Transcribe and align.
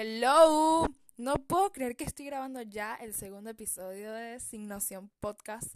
Hello, 0.00 0.86
no 1.16 1.34
puedo 1.48 1.72
creer 1.72 1.96
que 1.96 2.04
estoy 2.04 2.26
grabando 2.26 2.62
ya 2.62 2.94
el 2.94 3.12
segundo 3.14 3.50
episodio 3.50 4.12
de 4.12 4.38
Sin 4.38 4.68
Noción 4.68 5.10
Podcast. 5.18 5.74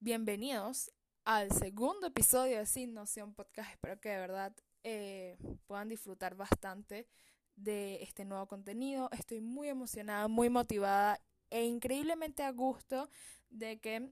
Bienvenidos 0.00 0.90
al 1.24 1.52
segundo 1.52 2.08
episodio 2.08 2.58
de 2.58 2.66
Sin 2.66 2.94
Noción 2.94 3.32
Podcast. 3.32 3.70
Espero 3.70 4.00
que 4.00 4.08
de 4.08 4.18
verdad 4.18 4.52
eh, 4.82 5.38
puedan 5.68 5.88
disfrutar 5.88 6.34
bastante 6.34 7.06
de 7.54 8.02
este 8.02 8.24
nuevo 8.24 8.48
contenido. 8.48 9.08
Estoy 9.12 9.40
muy 9.40 9.68
emocionada, 9.68 10.26
muy 10.26 10.50
motivada 10.50 11.20
e 11.48 11.64
increíblemente 11.64 12.42
a 12.42 12.50
gusto 12.50 13.08
de 13.50 13.78
que 13.78 14.10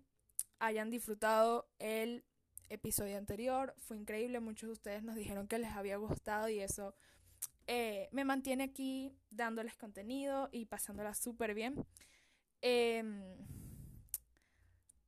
hayan 0.61 0.89
disfrutado 0.89 1.69
el 1.81 2.25
episodio 2.69 3.19
anterior. 3.19 3.75
Fue 3.79 3.97
increíble, 3.97 4.39
muchos 4.39 4.69
de 4.69 4.75
ustedes 4.75 5.03
nos 5.03 5.17
dijeron 5.17 5.49
que 5.49 5.59
les 5.59 5.73
había 5.73 5.97
gustado 5.97 6.49
y 6.49 6.61
eso 6.61 6.95
eh, 7.67 8.09
me 8.13 8.25
mantiene 8.25 8.65
aquí 8.65 9.17
dándoles 9.31 9.77
contenido 9.77 10.49
y 10.53 10.67
pasándola 10.67 11.15
súper 11.15 11.55
bien. 11.55 11.87
Em, 12.61 13.23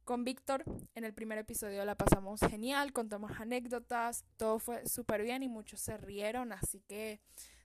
con 0.04 0.24
Víctor 0.24 0.64
en 0.94 1.04
el 1.04 1.14
primer 1.14 1.38
episodio 1.38 1.84
la 1.84 1.96
pasamos 1.96 2.40
genial, 2.40 2.92
contamos 2.92 3.32
anécdotas, 3.40 4.24
todo 4.36 4.58
fue 4.58 4.86
súper 4.86 5.22
bien 5.22 5.42
y 5.42 5.48
muchos 5.48 5.80
se 5.80 5.96
rieron, 5.96 6.52
así 6.52 6.80
que 6.82 7.20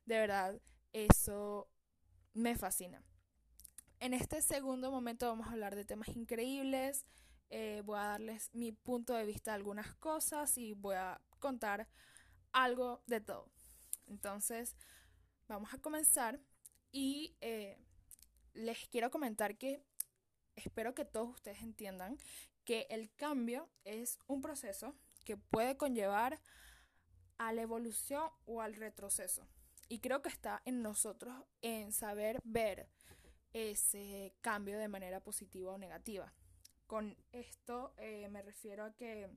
de 0.06 0.20
verdad 0.20 0.62
eso 0.94 1.70
me 2.34 2.56
fascina. 2.56 3.04
En 4.00 4.14
este 4.14 4.42
segundo 4.42 4.92
momento 4.92 5.28
vamos 5.28 5.48
a 5.48 5.52
hablar 5.52 5.76
de 5.76 5.84
temas 5.84 6.08
increíbles, 6.10 7.06
eh, 7.50 7.82
voy 7.84 7.98
a 8.00 8.04
darles 8.04 8.50
mi 8.54 8.72
punto 8.72 9.14
de 9.14 9.26
vista 9.26 9.52
de 9.52 9.56
algunas 9.56 9.96
cosas 9.96 10.58
y 10.58 10.74
voy 10.74 10.96
a 10.96 11.20
contar 11.40 11.90
algo 12.54 13.04
de 13.08 13.20
todo. 13.22 13.52
Entonces, 14.10 14.76
vamos 15.48 15.74
a 15.74 15.78
comenzar 15.78 16.40
y 16.92 17.36
eh, 17.42 17.78
les 18.54 18.88
quiero 18.88 19.12
comentar 19.12 19.58
que 19.58 19.84
espero 20.56 20.94
que 20.94 21.06
todos 21.06 21.30
ustedes 21.30 21.62
entiendan 21.62 22.18
que 22.66 22.88
el 22.90 23.14
cambio 23.16 23.70
es 23.86 24.20
un 24.28 24.42
proceso 24.42 24.96
que 25.26 25.38
puede 25.38 25.78
conllevar 25.78 26.42
a 27.38 27.54
la 27.54 27.62
evolución 27.62 28.30
o 28.46 28.62
al 28.62 28.76
retroceso. 28.76 29.48
Y 29.88 30.00
creo 30.00 30.22
que 30.22 30.30
está 30.30 30.62
en 30.66 30.82
nosotros 30.82 31.34
en 31.62 31.92
saber 31.92 32.40
ver 32.44 32.90
ese 33.54 34.36
cambio 34.42 34.78
de 34.78 34.88
manera 34.88 35.20
positiva 35.22 35.72
o 35.72 35.78
negativa. 35.78 36.34
Con 36.86 37.18
esto 37.32 37.94
eh, 37.98 38.28
me 38.30 38.42
refiero 38.42 38.84
a 38.86 38.94
que 38.94 39.30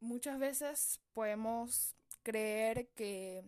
muchas 0.00 0.38
veces 0.38 1.00
podemos 1.12 1.94
creer 2.22 2.88
que 2.94 3.44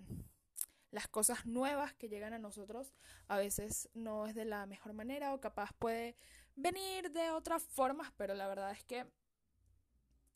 las 0.91 1.09
cosas 1.09 1.47
nuevas 1.47 1.95
que 1.95 2.09
llegan 2.09 2.35
a 2.35 2.39
nosotros 2.39 2.93
a 3.27 3.39
veces 3.39 3.89
no 3.95 4.27
es 4.27 4.35
de 4.35 4.45
la 4.45 4.67
mejor 4.67 4.93
manera 4.93 5.35
o 5.35 5.41
capaz 5.41 5.73
puede 5.79 6.17
venir 6.55 7.11
de 7.13 7.31
otras 7.31 7.63
formas, 7.63 8.13
pero 8.17 8.35
la 8.35 8.47
verdad 8.47 8.73
es 8.73 8.85
que, 8.85 9.07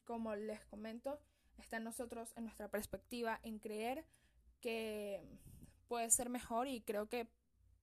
como 0.05 0.34
les 0.34 0.65
comento, 0.65 1.20
está 1.59 1.77
en 1.77 1.84
nosotros, 1.84 2.33
en 2.37 2.45
nuestra 2.45 2.70
perspectiva, 2.70 3.39
en 3.43 3.59
creer 3.59 4.06
que 4.61 5.23
puede 5.89 6.11
ser 6.11 6.31
mejor 6.31 6.69
y 6.69 6.81
creo 6.81 7.09
que 7.09 7.28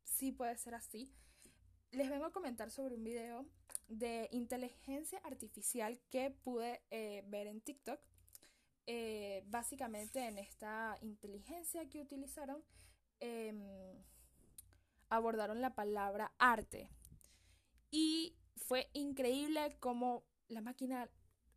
sí 0.03 0.31
puede 0.31 0.57
ser 0.57 0.75
así. 0.75 1.13
Les 1.91 2.09
vengo 2.09 2.25
a 2.25 2.31
comentar 2.31 2.71
sobre 2.71 2.95
un 2.95 3.03
video 3.03 3.45
de 3.87 4.27
inteligencia 4.31 5.19
artificial 5.23 5.99
que 6.09 6.31
pude 6.31 6.81
eh, 6.89 7.23
ver 7.27 7.45
en 7.45 7.61
TikTok 7.61 7.99
eh, 8.85 9.43
básicamente 9.47 10.25
en 10.27 10.37
esta 10.37 10.97
inteligencia 11.01 11.89
que 11.89 12.01
utilizaron, 12.01 12.63
em, 13.19 14.03
abordaron 15.09 15.61
la 15.61 15.75
palabra 15.75 16.33
arte. 16.37 16.89
Y 17.91 18.35
fue 18.55 18.89
increíble 18.93 19.77
cómo 19.79 20.25
la 20.47 20.61
máquina, 20.61 21.09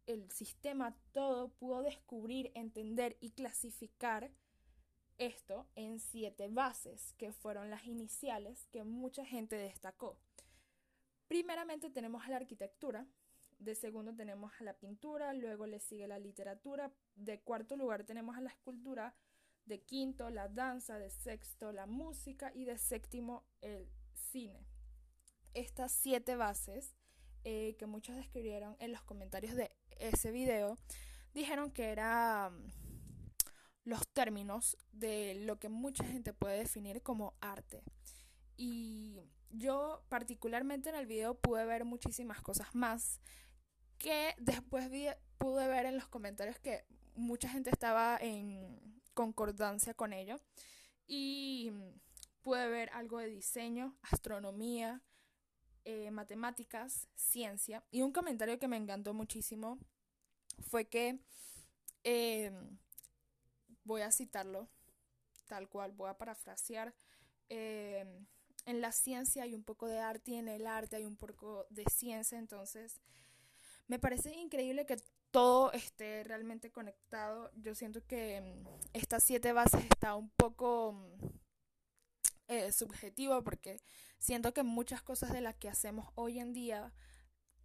el 0.06 0.30
sistema, 0.30 0.96
todo 1.12 1.48
pudo 1.48 1.82
descubrir, 1.82 2.52
entender 2.54 3.16
y 3.20 3.30
clasificar 3.30 4.30
esto 5.18 5.66
en 5.74 5.98
siete 5.98 6.48
bases, 6.48 7.14
que 7.14 7.32
fueron 7.32 7.70
las 7.70 7.86
iniciales 7.86 8.66
que 8.70 8.84
mucha 8.84 9.24
gente 9.24 9.56
destacó. 9.56 10.18
Primeramente 11.28 11.90
tenemos 11.90 12.28
la 12.28 12.36
arquitectura, 12.36 13.06
de 13.58 13.74
segundo 13.74 14.14
tenemos 14.14 14.52
a 14.60 14.64
la 14.64 14.74
pintura, 14.74 15.32
luego 15.32 15.66
le 15.66 15.80
sigue 15.80 16.06
la 16.06 16.18
literatura, 16.18 16.92
de 17.14 17.40
cuarto 17.40 17.76
lugar 17.76 18.04
tenemos 18.04 18.36
a 18.36 18.40
la 18.40 18.50
escultura, 18.50 19.14
de 19.64 19.82
quinto 19.82 20.30
la 20.30 20.48
danza, 20.48 20.98
de 20.98 21.10
sexto 21.10 21.72
la 21.72 21.86
música 21.86 22.52
y 22.54 22.64
de 22.64 22.78
séptimo 22.78 23.44
el 23.60 23.88
cine. 24.12 24.66
Estas 25.54 25.92
siete 25.92 26.36
bases 26.36 26.94
eh, 27.44 27.76
que 27.78 27.86
muchos 27.86 28.16
describieron 28.16 28.76
en 28.78 28.92
los 28.92 29.02
comentarios 29.02 29.54
de 29.54 29.70
ese 29.98 30.30
video 30.30 30.76
dijeron 31.32 31.70
que 31.70 31.90
eran 31.90 32.72
los 33.84 34.08
términos 34.08 34.76
de 34.92 35.34
lo 35.44 35.58
que 35.58 35.68
mucha 35.68 36.04
gente 36.04 36.32
puede 36.32 36.58
definir 36.58 37.02
como 37.02 37.34
arte. 37.40 37.82
Y 38.56 39.20
yo 39.50 40.02
particularmente 40.08 40.88
en 40.88 40.96
el 40.96 41.06
video 41.06 41.34
pude 41.34 41.64
ver 41.64 41.84
muchísimas 41.84 42.40
cosas 42.40 42.74
más 42.74 43.20
que 43.98 44.34
después 44.38 44.90
pude 45.38 45.68
ver 45.68 45.86
en 45.86 45.96
los 45.96 46.08
comentarios 46.08 46.58
que 46.58 46.84
mucha 47.14 47.48
gente 47.48 47.70
estaba 47.70 48.18
en 48.20 49.00
concordancia 49.14 49.94
con 49.94 50.12
ello 50.12 50.40
y 51.06 51.72
pude 52.42 52.68
ver 52.68 52.90
algo 52.92 53.18
de 53.18 53.28
diseño, 53.28 53.96
astronomía, 54.02 55.02
eh, 55.84 56.10
matemáticas, 56.10 57.08
ciencia 57.14 57.84
y 57.90 58.02
un 58.02 58.12
comentario 58.12 58.58
que 58.58 58.68
me 58.68 58.76
encantó 58.76 59.14
muchísimo 59.14 59.78
fue 60.68 60.88
que 60.88 61.18
eh, 62.04 62.52
voy 63.84 64.02
a 64.02 64.10
citarlo 64.10 64.68
tal 65.46 65.68
cual, 65.68 65.92
voy 65.92 66.10
a 66.10 66.18
parafrasear. 66.18 66.94
Eh, 67.48 68.04
en 68.66 68.80
la 68.80 68.90
ciencia 68.92 69.44
hay 69.44 69.54
un 69.54 69.62
poco 69.62 69.86
de 69.86 70.00
arte 70.00 70.32
y 70.32 70.34
en 70.34 70.48
el 70.48 70.66
arte 70.66 70.96
hay 70.96 71.04
un 71.04 71.16
poco 71.16 71.66
de 71.70 71.84
ciencia, 71.84 72.38
entonces 72.38 73.00
me 73.88 73.98
parece 73.98 74.34
increíble 74.34 74.86
que 74.86 74.96
todo 75.30 75.72
esté 75.72 76.24
realmente 76.24 76.70
conectado. 76.70 77.50
Yo 77.56 77.74
siento 77.74 78.04
que 78.06 78.40
mm, 78.40 78.68
estas 78.92 79.22
siete 79.22 79.52
bases 79.52 79.84
está 79.84 80.14
un 80.14 80.30
poco 80.30 80.92
mm, 80.92 81.26
eh, 82.48 82.72
subjetivo 82.72 83.42
porque 83.42 83.80
siento 84.18 84.54
que 84.54 84.62
muchas 84.62 85.02
cosas 85.02 85.32
de 85.32 85.40
las 85.40 85.56
que 85.56 85.68
hacemos 85.68 86.08
hoy 86.14 86.38
en 86.38 86.52
día 86.52 86.92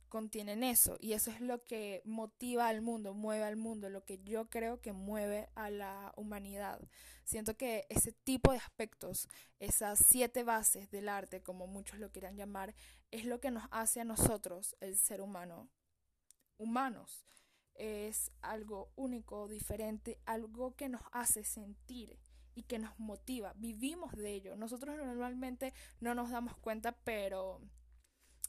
contienen 0.10 0.62
eso 0.62 0.98
y 1.00 1.14
eso 1.14 1.32
es 1.32 1.40
lo 1.40 1.64
que 1.64 2.02
motiva 2.04 2.68
al 2.68 2.82
mundo, 2.82 3.14
mueve 3.14 3.46
al 3.46 3.56
mundo, 3.56 3.90
lo 3.90 4.04
que 4.04 4.20
yo 4.24 4.50
creo 4.50 4.82
que 4.82 4.92
mueve 4.92 5.48
a 5.56 5.70
la 5.70 6.12
humanidad. 6.18 6.82
Siento 7.24 7.56
que 7.56 7.86
ese 7.88 8.12
tipo 8.12 8.52
de 8.52 8.58
aspectos, 8.58 9.30
esas 9.60 10.00
siete 10.06 10.44
bases 10.44 10.92
del 10.92 11.08
arte, 11.08 11.42
como 11.42 11.66
muchos 11.66 11.98
lo 11.98 12.12
quieran 12.12 12.36
llamar, 12.36 12.76
es 13.10 13.24
lo 13.24 13.40
que 13.40 13.52
nos 13.52 13.64
hace 13.72 14.02
a 14.02 14.04
nosotros, 14.04 14.76
el 14.82 14.98
ser 14.98 15.22
humano, 15.22 15.70
humanos. 16.62 17.26
Es 17.74 18.32
algo 18.42 18.92
único, 18.96 19.48
diferente, 19.48 20.20
algo 20.26 20.76
que 20.76 20.90
nos 20.90 21.02
hace 21.12 21.44
sentir 21.44 22.20
y 22.54 22.64
que 22.64 22.80
nos 22.80 22.98
motiva. 23.00 23.54
Vivimos 23.56 24.14
de 24.14 24.34
ello. 24.34 24.56
Nosotros 24.56 24.96
normalmente 24.98 25.74
no 26.00 26.14
nos 26.14 26.30
damos 26.30 26.56
cuenta, 26.58 26.92
pero 27.04 27.62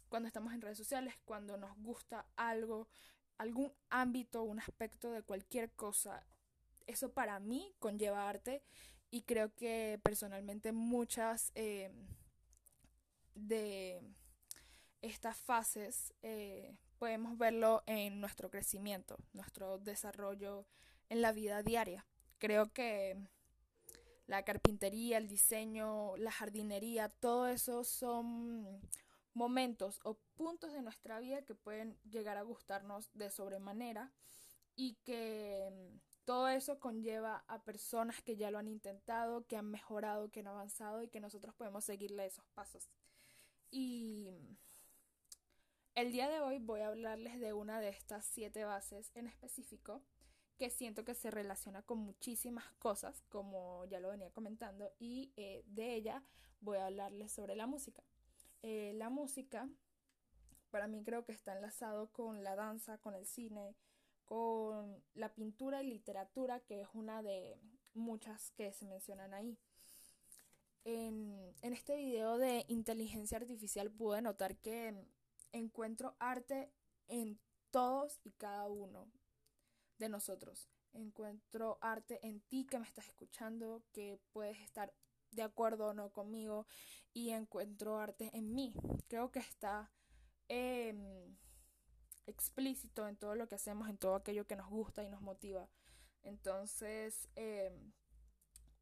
cuando 0.08 0.26
estamos 0.26 0.52
en 0.52 0.60
redes 0.60 0.78
sociales, 0.78 1.14
cuando 1.24 1.56
nos 1.56 1.74
gusta 1.78 2.26
algo, 2.36 2.88
algún 3.38 3.72
ámbito, 3.88 4.42
un 4.42 4.58
aspecto 4.58 5.10
de 5.10 5.22
cualquier 5.22 5.72
cosa, 5.72 6.26
eso 6.86 7.12
para 7.12 7.40
mí 7.40 7.74
conlleva 7.78 8.28
arte 8.28 8.62
y 9.10 9.22
creo 9.22 9.54
que 9.54 9.98
personalmente 10.02 10.72
muchas 10.72 11.52
eh, 11.54 11.90
de 13.34 14.02
estas 15.00 15.36
fases 15.36 16.12
eh, 16.22 16.76
podemos 17.02 17.36
verlo 17.36 17.82
en 17.86 18.20
nuestro 18.20 18.48
crecimiento, 18.48 19.18
nuestro 19.32 19.78
desarrollo 19.78 20.68
en 21.08 21.20
la 21.20 21.32
vida 21.32 21.64
diaria. 21.64 22.06
Creo 22.38 22.72
que 22.72 23.16
la 24.28 24.44
carpintería, 24.44 25.18
el 25.18 25.26
diseño, 25.26 26.16
la 26.16 26.30
jardinería, 26.30 27.08
todo 27.08 27.48
eso 27.48 27.82
son 27.82 28.80
momentos 29.34 29.98
o 30.04 30.16
puntos 30.36 30.74
de 30.74 30.80
nuestra 30.80 31.18
vida 31.18 31.42
que 31.42 31.56
pueden 31.56 31.98
llegar 32.08 32.36
a 32.36 32.42
gustarnos 32.42 33.10
de 33.14 33.32
sobremanera 33.32 34.12
y 34.76 34.94
que 35.02 35.98
todo 36.24 36.46
eso 36.46 36.78
conlleva 36.78 37.42
a 37.48 37.64
personas 37.64 38.22
que 38.22 38.36
ya 38.36 38.52
lo 38.52 38.58
han 38.58 38.68
intentado, 38.68 39.44
que 39.48 39.56
han 39.56 39.68
mejorado, 39.68 40.30
que 40.30 40.38
han 40.38 40.46
avanzado 40.46 41.02
y 41.02 41.08
que 41.08 41.18
nosotros 41.18 41.52
podemos 41.56 41.84
seguirle 41.84 42.26
esos 42.26 42.46
pasos. 42.54 42.88
Y 43.72 44.30
el 45.94 46.10
día 46.10 46.28
de 46.28 46.40
hoy 46.40 46.58
voy 46.58 46.80
a 46.80 46.88
hablarles 46.88 47.38
de 47.38 47.52
una 47.52 47.80
de 47.80 47.90
estas 47.90 48.24
siete 48.24 48.64
bases 48.64 49.10
en 49.14 49.26
específico, 49.26 50.02
que 50.58 50.70
siento 50.70 51.04
que 51.04 51.14
se 51.14 51.30
relaciona 51.30 51.82
con 51.82 51.98
muchísimas 51.98 52.64
cosas, 52.78 53.22
como 53.28 53.84
ya 53.86 54.00
lo 54.00 54.08
venía 54.08 54.30
comentando, 54.30 54.92
y 54.98 55.32
eh, 55.36 55.64
de 55.66 55.94
ella 55.94 56.22
voy 56.60 56.78
a 56.78 56.86
hablarles 56.86 57.32
sobre 57.32 57.56
la 57.56 57.66
música. 57.66 58.02
Eh, 58.62 58.92
la 58.94 59.10
música, 59.10 59.68
para 60.70 60.86
mí 60.86 61.02
creo 61.02 61.24
que 61.24 61.32
está 61.32 61.54
enlazado 61.54 62.10
con 62.12 62.42
la 62.42 62.54
danza, 62.54 62.98
con 62.98 63.14
el 63.14 63.26
cine, 63.26 63.74
con 64.24 65.02
la 65.14 65.34
pintura 65.34 65.82
y 65.82 65.88
literatura, 65.88 66.60
que 66.60 66.80
es 66.80 66.88
una 66.94 67.22
de 67.22 67.58
muchas 67.92 68.50
que 68.52 68.72
se 68.72 68.86
mencionan 68.86 69.34
ahí. 69.34 69.58
En, 70.84 71.54
en 71.60 71.72
este 71.72 71.96
video 71.96 72.38
de 72.38 72.64
inteligencia 72.68 73.36
artificial 73.36 73.90
pude 73.90 74.22
notar 74.22 74.56
que 74.56 75.06
encuentro 75.52 76.16
arte 76.18 76.72
en 77.08 77.38
todos 77.70 78.18
y 78.24 78.32
cada 78.32 78.68
uno 78.68 79.10
de 79.98 80.08
nosotros. 80.08 80.68
Encuentro 80.92 81.78
arte 81.80 82.18
en 82.26 82.40
ti 82.40 82.66
que 82.66 82.78
me 82.78 82.86
estás 82.86 83.08
escuchando, 83.08 83.82
que 83.92 84.20
puedes 84.32 84.58
estar 84.60 84.92
de 85.30 85.42
acuerdo 85.42 85.88
o 85.88 85.94
no 85.94 86.10
conmigo, 86.10 86.66
y 87.14 87.30
encuentro 87.30 87.98
arte 87.98 88.30
en 88.34 88.54
mí. 88.54 88.74
Creo 89.08 89.30
que 89.30 89.38
está 89.38 89.90
em, 90.48 91.36
explícito 92.26 93.08
en 93.08 93.16
todo 93.16 93.34
lo 93.34 93.48
que 93.48 93.54
hacemos, 93.54 93.88
en 93.88 93.96
todo 93.96 94.14
aquello 94.14 94.46
que 94.46 94.56
nos 94.56 94.68
gusta 94.68 95.02
y 95.02 95.08
nos 95.08 95.22
motiva. 95.22 95.68
Entonces, 96.22 97.28
em, 97.34 97.92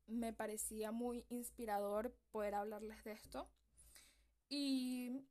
me 0.07 0.33
parecía 0.33 0.91
muy 0.91 1.25
inspirador 1.29 2.15
poder 2.33 2.55
hablarles 2.55 3.05
de 3.05 3.13
esto. 3.13 3.49
Y 4.49 5.25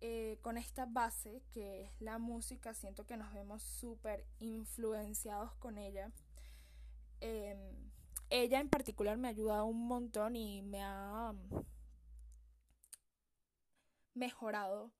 eh, 0.00 0.38
con 0.40 0.56
esta 0.56 0.86
base 0.86 1.42
que 1.52 1.82
es 1.82 2.00
la 2.00 2.18
música, 2.18 2.72
siento 2.72 3.06
que 3.06 3.16
nos 3.16 3.32
vemos 3.34 3.62
súper 3.62 4.24
influenciados 4.38 5.54
con 5.56 5.76
ella. 5.76 6.10
Em, 7.20 7.90
ella 8.30 8.60
en 8.60 8.70
particular 8.70 9.18
me 9.18 9.28
ha 9.28 9.30
ayudado 9.30 9.66
un 9.66 9.86
montón 9.86 10.36
y 10.36 10.62
me 10.62 10.82
ha 10.82 11.34
mejorado, 14.14 14.92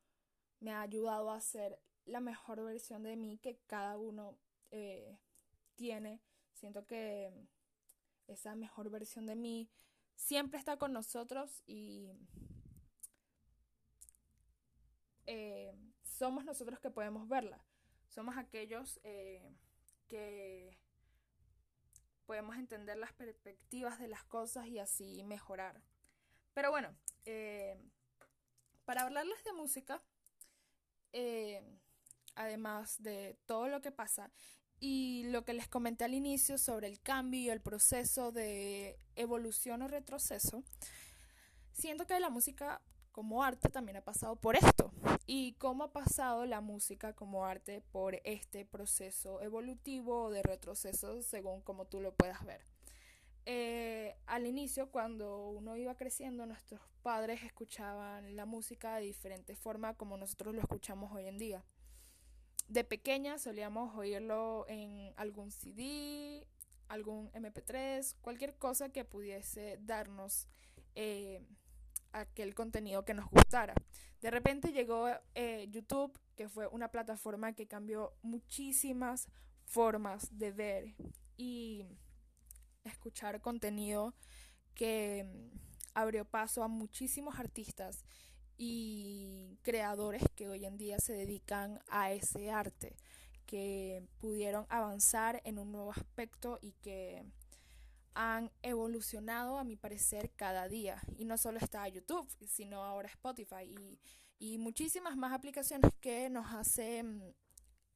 me 0.61 0.73
ha 0.73 0.82
ayudado 0.82 1.31
a 1.31 1.41
ser 1.41 1.81
la 2.05 2.20
mejor 2.20 2.62
versión 2.62 3.03
de 3.03 3.17
mí 3.17 3.38
que 3.38 3.58
cada 3.67 3.96
uno 3.96 4.37
eh, 4.70 5.19
tiene. 5.76 6.20
Siento 6.53 6.87
que 6.87 7.32
esa 8.26 8.55
mejor 8.55 8.91
versión 8.91 9.26
de 9.26 9.37
mí 9.37 9.70
siempre 10.14 10.58
está 10.58 10.76
con 10.76 10.93
nosotros 10.93 11.62
y 11.67 12.11
eh, 15.32 15.73
somos 16.03 16.44
nosotros 16.44 16.81
que 16.81 16.91
podemos 16.91 17.29
verla. 17.29 17.65
Somos 18.09 18.37
aquellos 18.37 18.99
eh, 19.05 19.55
que 20.09 20.77
podemos 22.27 22.56
entender 22.56 22.97
las 22.97 23.12
perspectivas 23.12 24.00
de 24.00 24.09
las 24.09 24.25
cosas 24.25 24.67
y 24.67 24.81
así 24.81 25.23
mejorar. 25.23 25.81
Pero 26.53 26.73
bueno, 26.73 26.93
eh, 27.27 27.81
para 28.85 29.03
hablarles 29.03 29.44
de 29.44 29.53
música, 29.53 30.03
además 32.35 33.00
de 33.00 33.38
todo 33.47 33.69
lo 33.69 33.81
que 33.81 33.93
pasa 33.93 34.32
y 34.81 35.25
lo 35.29 35.44
que 35.44 35.55
les 35.55 35.69
comenté 35.69 36.05
al 36.05 36.15
inicio 36.15 36.59
sobre 36.59 36.88
el 36.88 37.00
cambio 37.00 37.41
y 37.41 37.50
el 37.50 37.61
proceso 37.61 38.32
de 38.32 38.99
evolución 39.15 39.82
o 39.82 39.88
retroceso, 39.88 40.65
siento 41.73 42.09
que 42.09 42.19
la 42.19 42.31
música 42.31 42.82
como 43.12 43.42
arte 43.42 43.68
también 43.68 43.96
ha 43.96 44.04
pasado 44.04 44.36
por 44.36 44.56
esto. 44.56 44.92
¿Y 45.26 45.52
cómo 45.54 45.84
ha 45.84 45.92
pasado 45.92 46.46
la 46.46 46.60
música 46.60 47.12
como 47.14 47.44
arte 47.44 47.82
por 47.92 48.20
este 48.24 48.64
proceso 48.64 49.40
evolutivo 49.42 50.24
o 50.24 50.30
de 50.30 50.42
retroceso 50.42 51.22
según 51.22 51.60
como 51.62 51.86
tú 51.86 52.00
lo 52.00 52.14
puedas 52.14 52.44
ver? 52.44 52.62
Eh, 53.46 54.16
al 54.26 54.46
inicio, 54.46 54.90
cuando 54.90 55.48
uno 55.48 55.76
iba 55.76 55.96
creciendo, 55.96 56.46
nuestros 56.46 56.80
padres 57.02 57.42
escuchaban 57.42 58.36
la 58.36 58.46
música 58.46 58.96
de 58.96 59.06
diferente 59.06 59.56
forma 59.56 59.94
como 59.94 60.16
nosotros 60.16 60.54
lo 60.54 60.60
escuchamos 60.60 61.12
hoy 61.12 61.26
en 61.26 61.38
día. 61.38 61.64
De 62.68 62.84
pequeña 62.84 63.38
solíamos 63.38 63.96
oírlo 63.96 64.66
en 64.68 65.12
algún 65.16 65.50
CD, 65.50 66.46
algún 66.88 67.32
MP3, 67.32 68.16
cualquier 68.20 68.56
cosa 68.56 68.90
que 68.90 69.04
pudiese 69.04 69.78
darnos 69.82 70.46
eh, 70.94 71.42
aquel 72.12 72.54
contenido 72.54 73.04
que 73.04 73.14
nos 73.14 73.28
gustara. 73.30 73.74
De 74.20 74.30
repente 74.30 74.72
llegó 74.72 75.08
eh, 75.34 75.68
YouTube, 75.70 76.18
que 76.36 76.48
fue 76.48 76.66
una 76.66 76.88
plataforma 76.88 77.54
que 77.54 77.66
cambió 77.66 78.12
muchísimas 78.22 79.28
formas 79.64 80.28
de 80.36 80.52
ver 80.52 80.94
y 81.36 81.86
escuchar 82.84 83.40
contenido 83.40 84.14
que 84.74 85.24
mm, 85.24 85.58
abrió 85.94 86.24
paso 86.24 86.62
a 86.62 86.68
muchísimos 86.68 87.38
artistas 87.38 88.04
y 88.56 89.58
creadores 89.62 90.22
que 90.34 90.48
hoy 90.48 90.66
en 90.66 90.76
día 90.76 90.98
se 90.98 91.14
dedican 91.14 91.80
a 91.88 92.12
ese 92.12 92.50
arte, 92.50 92.94
que 93.46 94.06
pudieron 94.18 94.66
avanzar 94.68 95.40
en 95.44 95.58
un 95.58 95.72
nuevo 95.72 95.92
aspecto 95.92 96.58
y 96.60 96.72
que 96.82 97.24
han 98.14 98.50
evolucionado 98.62 99.58
a 99.58 99.64
mi 99.64 99.76
parecer 99.76 100.30
cada 100.36 100.68
día. 100.68 101.00
Y 101.16 101.24
no 101.24 101.38
solo 101.38 101.58
está 101.58 101.86
YouTube, 101.88 102.28
sino 102.46 102.82
ahora 102.84 103.08
Spotify 103.08 103.64
y, 103.64 104.00
y 104.38 104.58
muchísimas 104.58 105.16
más 105.16 105.32
aplicaciones 105.32 105.92
que 106.00 106.28
nos 106.30 106.52
hacen 106.52 107.34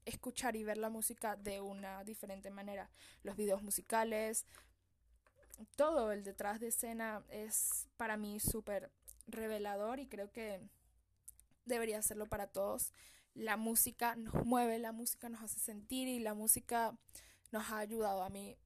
escuchar 0.05 0.56
y 0.56 0.64
ver 0.64 0.78
la 0.78 0.90
música 0.90 1.37
de 1.37 1.61
una 1.61 2.05
diferente 2.05 2.50
manera. 2.50 2.90
Los 3.22 3.37
videos 3.37 3.62
musicales, 3.62 4.46
todo 5.76 6.12
el 6.12 6.25
detrás 6.25 6.61
de 6.61 6.69
escena 6.69 7.25
es 7.28 7.88
para 7.96 8.16
mí 8.16 8.40
súper 8.40 8.90
revelador 9.26 10.00
y 10.00 10.06
creo 10.06 10.31
que 10.31 10.61
debería 11.64 12.02
serlo 12.02 12.26
para 12.26 12.46
todos. 12.49 12.93
La 13.34 13.56
música 13.56 14.14
nos 14.16 14.44
mueve, 14.44 14.78
la 14.78 14.93
música 14.93 15.28
nos 15.28 15.43
hace 15.43 15.58
sentir 15.58 16.08
y 16.08 16.20
la 16.20 16.34
música 16.34 16.96
nos 17.50 17.70
ha 17.70 17.78
ayudado 17.78 18.22
a 18.22 18.28
mí 18.28 18.56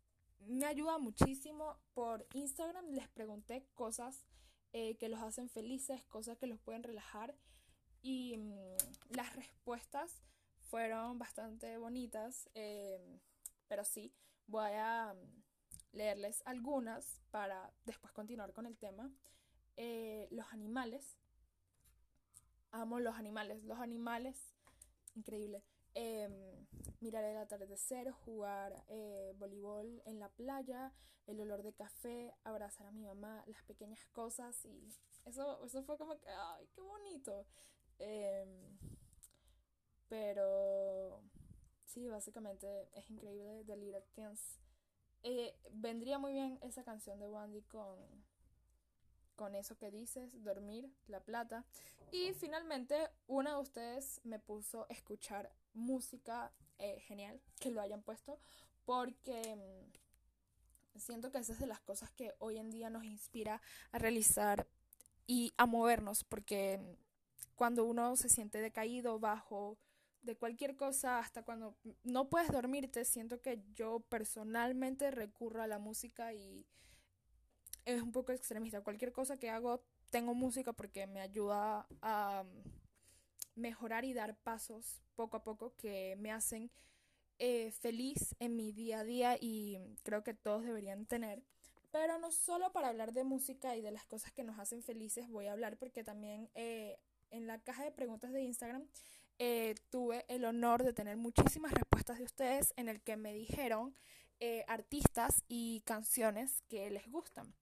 me 0.48 0.66
ayuda 0.66 0.98
muchísimo. 0.98 1.78
Por 1.94 2.26
Instagram 2.32 2.86
les 2.90 3.08
pregunté 3.08 3.66
cosas 3.74 4.26
eh, 4.72 4.96
que 4.96 5.08
los 5.08 5.20
hacen 5.20 5.48
felices, 5.48 6.04
cosas 6.06 6.38
que 6.38 6.46
los 6.46 6.58
pueden 6.58 6.82
relajar. 6.82 7.34
Y 8.02 8.36
mm, 8.38 8.76
las 9.10 9.34
respuestas 9.36 10.22
fueron 10.62 11.18
bastante 11.18 11.76
bonitas. 11.78 12.48
Em, 12.54 13.20
pero 13.68 13.84
sí, 13.84 14.14
voy 14.46 14.72
a 14.74 15.14
mm, 15.14 15.96
leerles 15.96 16.42
algunas 16.46 17.20
para 17.30 17.72
después 17.84 18.12
continuar 18.12 18.52
con 18.52 18.66
el 18.66 18.76
tema. 18.76 19.10
Eh, 19.76 20.28
los 20.30 20.52
animales. 20.52 21.18
Amo 22.70 23.00
los 23.00 23.16
animales. 23.16 23.64
Los 23.64 23.78
animales, 23.80 24.54
increíble. 25.14 25.62
Eh, 26.00 26.28
mirar 27.00 27.24
el 27.24 27.36
atardecer, 27.38 28.12
jugar 28.12 28.84
eh, 28.86 29.32
voleibol 29.36 30.00
en 30.04 30.20
la 30.20 30.28
playa, 30.28 30.92
el 31.26 31.40
olor 31.40 31.64
de 31.64 31.72
café, 31.72 32.32
abrazar 32.44 32.86
a 32.86 32.92
mi 32.92 33.02
mamá, 33.02 33.42
las 33.48 33.64
pequeñas 33.64 34.04
cosas 34.12 34.64
y 34.64 34.94
eso, 35.24 35.64
eso 35.64 35.82
fue 35.82 35.98
como 35.98 36.16
que, 36.20 36.28
ay, 36.28 36.68
qué 36.72 36.80
bonito. 36.82 37.46
Em, 37.98 38.78
pero 40.08 41.20
sí, 41.84 42.08
básicamente 42.08 42.88
es 42.92 43.10
increíble 43.10 43.64
The 43.64 43.76
Little 43.76 44.04
Things. 44.14 44.60
Vendría 45.72 46.20
muy 46.20 46.32
bien 46.32 46.60
esa 46.62 46.84
canción 46.84 47.18
de 47.18 47.26
Wandy 47.26 47.62
con, 47.62 47.98
con 49.34 49.56
eso 49.56 49.76
que 49.76 49.90
dices, 49.90 50.44
dormir, 50.44 50.92
la 51.08 51.20
plata. 51.20 51.64
Y 52.12 52.34
finalmente, 52.34 53.10
una 53.26 53.54
de 53.54 53.60
ustedes 53.60 54.20
me 54.24 54.38
puso 54.38 54.86
escuchar 54.88 55.52
música 55.78 56.52
eh, 56.78 57.00
genial 57.00 57.40
que 57.58 57.70
lo 57.70 57.80
hayan 57.80 58.02
puesto 58.02 58.38
porque 58.84 59.56
mm, 59.56 60.98
siento 60.98 61.30
que 61.30 61.38
esa 61.38 61.52
es 61.52 61.58
de 61.58 61.66
las 61.66 61.80
cosas 61.80 62.10
que 62.12 62.34
hoy 62.38 62.58
en 62.58 62.70
día 62.70 62.90
nos 62.90 63.04
inspira 63.04 63.60
a 63.92 63.98
realizar 63.98 64.66
y 65.26 65.52
a 65.56 65.66
movernos 65.66 66.24
porque 66.24 66.78
mm, 66.78 67.08
cuando 67.54 67.84
uno 67.84 68.16
se 68.16 68.28
siente 68.28 68.60
decaído, 68.60 69.18
bajo 69.18 69.78
de 70.22 70.36
cualquier 70.36 70.76
cosa, 70.76 71.18
hasta 71.18 71.42
cuando 71.42 71.76
no 72.04 72.28
puedes 72.28 72.50
dormirte, 72.52 73.04
siento 73.04 73.40
que 73.40 73.62
yo 73.74 74.00
personalmente 74.08 75.10
recurro 75.10 75.62
a 75.62 75.66
la 75.66 75.78
música 75.78 76.32
y 76.32 76.66
es 77.84 78.02
un 78.02 78.12
poco 78.12 78.32
extremista. 78.32 78.82
Cualquier 78.82 79.12
cosa 79.12 79.38
que 79.38 79.50
hago, 79.50 79.82
tengo 80.10 80.34
música 80.34 80.72
porque 80.72 81.06
me 81.06 81.20
ayuda 81.20 81.86
a 82.02 82.44
mm, 82.44 82.87
mejorar 83.58 84.04
y 84.04 84.12
dar 84.12 84.36
pasos 84.36 85.02
poco 85.14 85.36
a 85.36 85.44
poco 85.44 85.74
que 85.76 86.16
me 86.18 86.32
hacen 86.32 86.70
eh, 87.38 87.70
feliz 87.72 88.34
en 88.40 88.56
mi 88.56 88.72
día 88.72 89.00
a 89.00 89.04
día 89.04 89.36
y 89.40 89.78
creo 90.02 90.24
que 90.24 90.34
todos 90.34 90.64
deberían 90.64 91.06
tener. 91.06 91.42
Pero 91.90 92.18
no 92.18 92.30
solo 92.30 92.72
para 92.72 92.88
hablar 92.88 93.12
de 93.12 93.24
música 93.24 93.76
y 93.76 93.80
de 93.80 93.90
las 93.90 94.04
cosas 94.04 94.32
que 94.32 94.44
nos 94.44 94.58
hacen 94.58 94.82
felices 94.82 95.28
voy 95.28 95.46
a 95.46 95.52
hablar 95.52 95.78
porque 95.78 96.04
también 96.04 96.50
eh, 96.54 96.98
en 97.30 97.46
la 97.46 97.60
caja 97.60 97.84
de 97.84 97.92
preguntas 97.92 98.32
de 98.32 98.42
Instagram 98.42 98.86
eh, 99.38 99.76
tuve 99.90 100.24
el 100.28 100.44
honor 100.44 100.82
de 100.82 100.92
tener 100.92 101.16
muchísimas 101.16 101.72
respuestas 101.72 102.18
de 102.18 102.24
ustedes 102.24 102.74
en 102.76 102.88
el 102.88 103.00
que 103.00 103.16
me 103.16 103.32
dijeron 103.32 103.94
eh, 104.40 104.64
artistas 104.68 105.44
y 105.48 105.82
canciones 105.82 106.62
que 106.68 106.90
les 106.90 107.08
gustan. 107.10 107.54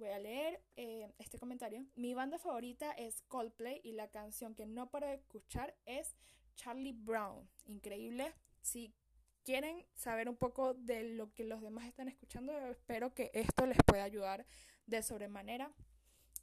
Voy 0.00 0.08
a 0.08 0.18
leer 0.18 0.62
eh, 0.76 1.12
este 1.18 1.38
comentario. 1.38 1.84
Mi 1.94 2.14
banda 2.14 2.38
favorita 2.38 2.90
es 2.92 3.20
Coldplay 3.28 3.82
y 3.84 3.92
la 3.92 4.08
canción 4.08 4.54
que 4.54 4.64
no 4.64 4.90
paro 4.90 5.06
de 5.06 5.12
escuchar 5.12 5.76
es 5.84 6.16
Charlie 6.56 6.94
Brown. 6.94 7.46
Increíble. 7.66 8.32
Si 8.62 8.94
quieren 9.44 9.84
saber 9.92 10.30
un 10.30 10.38
poco 10.38 10.72
de 10.72 11.02
lo 11.02 11.34
que 11.34 11.44
los 11.44 11.60
demás 11.60 11.84
están 11.84 12.08
escuchando, 12.08 12.56
espero 12.70 13.12
que 13.12 13.30
esto 13.34 13.66
les 13.66 13.76
pueda 13.84 14.02
ayudar 14.02 14.46
de 14.86 15.02
sobremanera. 15.02 15.70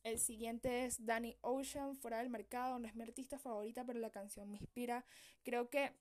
El 0.03 0.19
siguiente 0.19 0.85
es 0.85 1.03
Danny 1.03 1.35
Ocean, 1.41 1.97
fuera 1.97 2.19
del 2.19 2.29
mercado. 2.29 2.77
No 2.77 2.87
es 2.87 2.93
mi 2.93 3.01
artista 3.01 3.39
favorita, 3.39 3.83
pero 3.83 3.97
la 3.97 4.11
canción 4.11 4.51
me 4.51 4.59
inspira. 4.59 5.03
Creo 5.41 5.71
que 5.71 5.93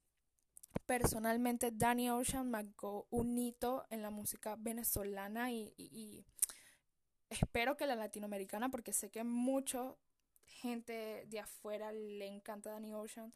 personalmente 0.85 1.71
Danny 1.73 2.11
Ocean 2.11 2.51
marcó 2.51 3.07
un 3.09 3.39
hito 3.39 3.87
en 3.89 4.03
la 4.03 4.11
música 4.11 4.57
venezolana 4.57 5.51
y 5.51 6.27
espero 7.31 7.77
que 7.77 7.87
la 7.87 7.97
latinoamericana, 7.97 8.71
porque 8.71 8.93
sé 8.93 9.11
que 9.11 9.25
mucha 9.25 9.97
gente 10.45 11.27
de 11.27 11.41
afuera 11.41 11.93
le 11.93 12.27
encanta 12.27 12.71
Danny 12.71 12.95
Ocean 12.95 13.33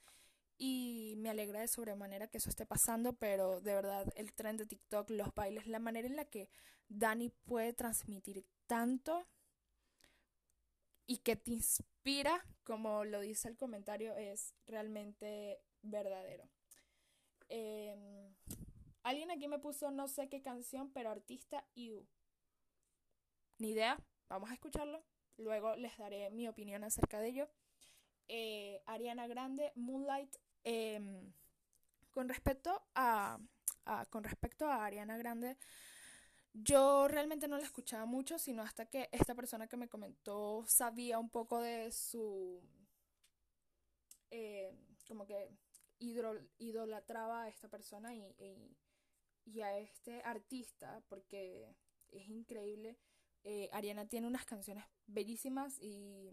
y 0.59 1.14
me 1.16 1.30
alegra 1.30 1.61
de 1.61 1.68
sobremanera 1.68 2.28
que 2.28 2.38
eso 2.38 2.50
esté 2.50 2.66
pasando, 2.66 3.14
pero 3.14 3.61
de 3.61 3.75
verdad 3.75 4.06
el 4.16 4.32
tren 4.35 4.56
de 4.56 4.66
TikTok, 4.66 5.11
los 5.11 5.35
bailes, 5.35 5.66
la 5.66 5.78
manera 5.78 6.06
en 6.06 6.16
la 6.16 6.25
que 6.26 6.49
Danny 6.88 7.30
puede 7.30 7.73
transmitir 7.73 8.44
tanto 8.66 9.26
y 11.06 11.18
que 11.18 11.37
te 11.37 11.52
inspira, 11.52 12.44
como 12.62 13.04
lo 13.04 13.20
dice 13.20 13.49
el 13.49 13.56
comentario, 13.56 14.14
es 14.16 14.54
realmente 14.66 15.61
verdadero. 15.82 16.49
Em, 17.49 18.35
alguien 19.02 19.30
aquí 19.30 19.49
me 19.49 19.59
puso 19.59 19.90
no 19.90 20.09
sé 20.09 20.28
qué 20.28 20.40
canción, 20.40 20.92
pero 20.92 21.11
artista 21.11 21.64
You 21.75 22.06
ni 23.61 23.71
idea, 23.71 24.02
vamos 24.29 24.50
a 24.50 24.55
escucharlo. 24.55 25.05
Luego 25.37 25.76
les 25.76 25.97
daré 25.97 26.31
mi 26.31 26.49
opinión 26.49 26.83
acerca 26.83 27.21
de 27.21 27.29
ello. 27.29 27.49
Eh, 28.26 28.83
Ariana 28.87 29.26
Grande, 29.26 29.73
Moonlight. 29.76 30.35
Em, 30.64 31.33
con 32.11 32.29
respecto 32.29 32.83
a, 32.95 33.38
con 34.11 34.25
respecto 34.25 34.67
a 34.67 34.85
Ariana 34.85 35.17
Grande, 35.17 35.57
yo 36.52 37.07
realmente 37.07 37.49
no 37.49 37.59
la 37.59 37.64
escuchaba 37.64 38.07
mucho, 38.07 38.38
sino 38.38 38.62
hasta 38.62 38.87
que 38.87 39.09
esta 39.12 39.35
persona 39.35 39.69
que 39.69 39.76
me 39.76 39.88
comentó 39.88 40.64
sabía 40.67 41.19
un 41.19 41.31
poco 41.31 41.61
de 41.61 41.93
su 41.93 42.62
eh, 44.31 44.73
como 45.07 45.26
que 45.26 45.50
idolatraba 45.99 47.43
a 47.43 47.49
esta 47.49 47.69
persona 47.69 48.14
y, 48.14 48.25
y, 49.45 49.61
a 49.61 49.79
este 49.79 50.23
artista 50.23 51.02
porque 51.09 51.75
es 52.11 52.29
increíble 52.29 52.97
eh, 53.44 53.68
Ariana 53.73 54.06
tiene 54.06 54.26
unas 54.26 54.44
canciones 54.44 54.85
bellísimas 55.06 55.78
y 55.80 56.30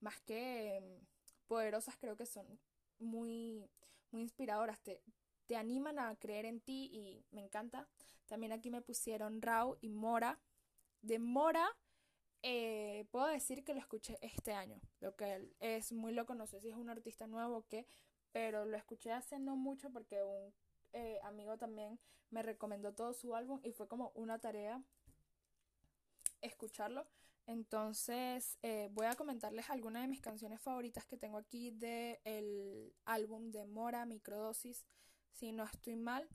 más 0.00 0.20
que 0.20 0.76
em, 0.76 1.00
poderosas, 1.46 1.96
creo 1.96 2.16
que 2.16 2.26
son 2.26 2.46
muy, 2.98 3.68
muy 4.10 4.22
inspiradoras. 4.22 4.80
Te, 4.80 5.02
te 5.46 5.56
animan 5.56 5.98
a 5.98 6.14
creer 6.16 6.46
en 6.46 6.60
ti 6.60 6.90
y 6.92 7.24
me 7.30 7.42
encanta. 7.42 7.88
También 8.26 8.52
aquí 8.52 8.70
me 8.70 8.82
pusieron 8.82 9.42
Rao 9.42 9.78
y 9.80 9.90
Mora. 9.90 10.40
De 11.02 11.18
Mora, 11.18 11.68
eh, 12.42 13.06
puedo 13.10 13.26
decir 13.26 13.64
que 13.64 13.74
lo 13.74 13.80
escuché 13.80 14.18
este 14.20 14.52
año, 14.52 14.78
lo 15.00 15.16
que 15.16 15.50
es 15.60 15.92
muy 15.92 16.12
loco, 16.12 16.34
no 16.34 16.46
sé 16.46 16.60
si 16.60 16.68
es 16.68 16.76
un 16.76 16.90
artista 16.90 17.26
nuevo 17.26 17.56
o 17.56 17.66
qué, 17.66 17.86
pero 18.32 18.66
lo 18.66 18.76
escuché 18.76 19.12
hace 19.12 19.38
no 19.38 19.56
mucho 19.56 19.90
porque 19.90 20.22
un 20.22 20.52
eh, 20.92 21.18
amigo 21.22 21.56
también 21.56 21.98
me 22.28 22.42
recomendó 22.42 22.92
todo 22.92 23.14
su 23.14 23.34
álbum 23.34 23.60
y 23.62 23.72
fue 23.72 23.88
como 23.88 24.12
una 24.14 24.38
tarea 24.38 24.82
escucharlo. 26.44 27.06
Entonces 27.46 28.58
eh, 28.62 28.88
voy 28.92 29.06
a 29.06 29.16
comentarles 29.16 29.68
algunas 29.68 30.02
de 30.02 30.08
mis 30.08 30.20
canciones 30.20 30.60
favoritas 30.60 31.06
que 31.06 31.18
tengo 31.18 31.36
aquí 31.36 31.70
del 31.72 32.94
álbum 33.04 33.50
de 33.50 33.66
Mora, 33.66 34.06
Microdosis, 34.06 34.86
si 35.32 35.52
no 35.52 35.64
estoy 35.64 35.96
mal. 35.96 36.28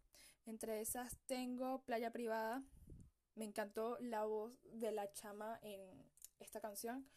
Entre 0.46 0.82
esas 0.82 1.18
tengo 1.26 1.84
Playa 1.84 2.12
Privada. 2.12 2.64
Me 3.36 3.46
encantó 3.46 3.98
la 4.00 4.26
voz 4.26 4.54
de 4.64 4.92
la 4.92 5.12
chama 5.14 5.60
en 5.62 5.82
esta 6.40 6.60
canción. 6.60 7.10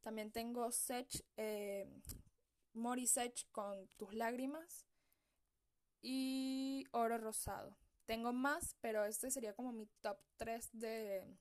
También 0.00 0.30
tengo 0.32 0.70
Sech, 0.70 1.24
eh, 1.36 1.88
Mori 2.72 3.06
Sech 3.06 3.50
con 3.50 3.88
Tus 3.96 4.14
Lágrimas. 4.14 4.86
Y 6.00 6.84
Oro 6.92 7.16
Rosado. 7.18 7.76
Tengo 8.04 8.32
más, 8.32 8.76
pero 8.80 9.04
este 9.04 9.30
sería 9.30 9.54
como 9.54 9.72
mi 9.72 9.86
top 10.02 10.18
3 10.36 10.68
de, 10.74 11.38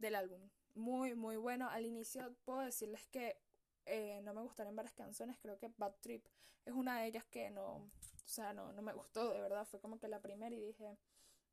del 0.00 0.14
álbum. 0.14 0.40
Muy, 0.74 1.14
muy 1.14 1.36
bueno. 1.36 1.68
Al 1.68 1.86
inicio 1.86 2.34
puedo 2.44 2.60
decirles 2.60 3.06
que 3.06 3.36
eh, 3.86 4.20
no 4.22 4.34
me 4.34 4.42
gustaron 4.42 4.74
varias 4.74 4.94
canciones. 4.94 5.38
Creo 5.38 5.58
que 5.58 5.70
Bad 5.76 5.94
Trip 6.00 6.26
es 6.64 6.72
una 6.72 7.00
de 7.00 7.06
ellas 7.06 7.24
que 7.26 7.50
no, 7.50 7.74
o 7.74 7.90
sea, 8.24 8.52
no, 8.52 8.72
no 8.72 8.82
me 8.82 8.92
gustó, 8.92 9.32
de 9.32 9.40
verdad. 9.40 9.66
Fue 9.66 9.80
como 9.80 9.98
que 9.98 10.08
la 10.08 10.20
primera 10.20 10.54
y 10.54 10.60
dije, 10.60 10.98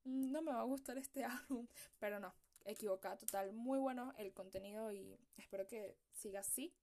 mm, 0.05 0.31
no 0.31 0.41
me 0.41 0.51
va 0.51 0.61
a 0.61 0.63
gustar 0.63 0.97
este 0.97 1.23
álbum. 1.49 1.67
Pero 1.99 2.19
no, 2.19 2.33
equivocada 2.65 3.17
total. 3.17 3.53
Muy 3.53 3.79
bueno 3.79 4.13
el 4.17 4.33
contenido 4.33 4.91
y 4.91 5.19
espero 5.37 5.67
que 5.67 5.97
siga 6.11 6.39
así. 6.41 6.73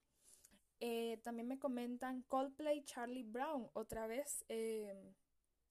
Eh, 0.80 1.18
también 1.22 1.48
me 1.48 1.58
comentan 1.58 2.22
Coldplay 2.22 2.84
Charlie 2.84 3.22
Brown, 3.22 3.70
otra 3.72 4.06
vez. 4.06 4.44
Eh, 4.48 4.94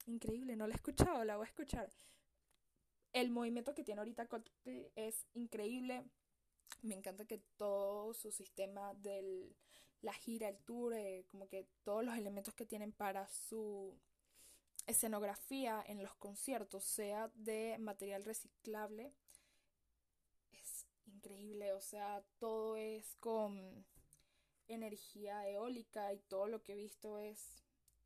increíble, 0.07 0.55
no 0.55 0.65
la 0.65 0.73
he 0.73 0.77
escuchado, 0.77 1.23
la 1.23 1.37
voy 1.37 1.45
a 1.45 1.49
escuchar 1.49 1.91
el 3.13 3.29
movimiento 3.29 3.73
que 3.73 3.83
tiene 3.83 3.99
ahorita 3.99 4.27
Coldplay 4.27 4.91
es 4.95 5.25
increíble. 5.33 6.03
Me 6.81 6.95
encanta 6.95 7.25
que 7.25 7.37
todo 7.57 8.13
su 8.13 8.31
sistema 8.31 8.93
de 8.95 9.55
la 10.01 10.13
gira, 10.13 10.49
el 10.49 10.57
tour, 10.57 10.93
eh, 10.93 11.25
como 11.29 11.47
que 11.47 11.67
todos 11.83 12.03
los 12.03 12.17
elementos 12.17 12.53
que 12.53 12.65
tienen 12.65 12.91
para 12.91 13.27
su 13.27 13.97
escenografía 14.87 15.81
en 15.87 16.03
los 16.03 16.13
conciertos 16.15 16.83
sea 16.83 17.31
de 17.35 17.77
material 17.79 18.25
reciclable. 18.25 19.13
Es 20.51 20.85
increíble, 21.05 21.71
o 21.73 21.81
sea, 21.81 22.23
todo 22.39 22.75
es 22.75 23.15
con 23.19 23.85
energía 24.67 25.47
eólica 25.47 26.11
y 26.13 26.19
todo 26.19 26.47
lo 26.47 26.63
que 26.63 26.73
he 26.73 26.75
visto 26.75 27.19
es 27.19 27.63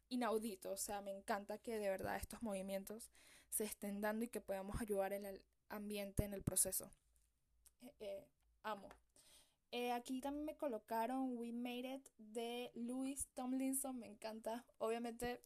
inaudito, 0.10 0.72
o 0.72 0.78
sea, 0.78 1.02
me 1.02 1.12
encanta 1.12 1.58
que 1.58 1.78
de 1.78 1.90
verdad 1.90 2.18
estos 2.18 2.42
movimientos 2.42 3.12
se 3.50 3.64
estén 3.64 4.02
dando 4.02 4.26
y 4.26 4.30
que 4.30 4.42
podamos 4.42 4.80
ayudar 4.82 5.14
en 5.14 5.26
el 5.26 5.42
ambiente 5.70 6.24
en 6.24 6.34
el 6.34 6.44
proceso. 6.44 6.92
Eh, 7.82 7.94
eh, 8.00 8.28
amo. 8.64 8.90
Eh, 9.72 9.92
aquí 9.92 10.22
también 10.22 10.46
me 10.46 10.56
colocaron 10.56 11.38
We 11.38 11.52
Made 11.52 11.96
It 11.96 12.08
de 12.18 12.72
Louis 12.76 13.28
Tomlinson, 13.34 14.00
me 14.00 14.08
encanta. 14.08 14.66
Obviamente 14.78 15.42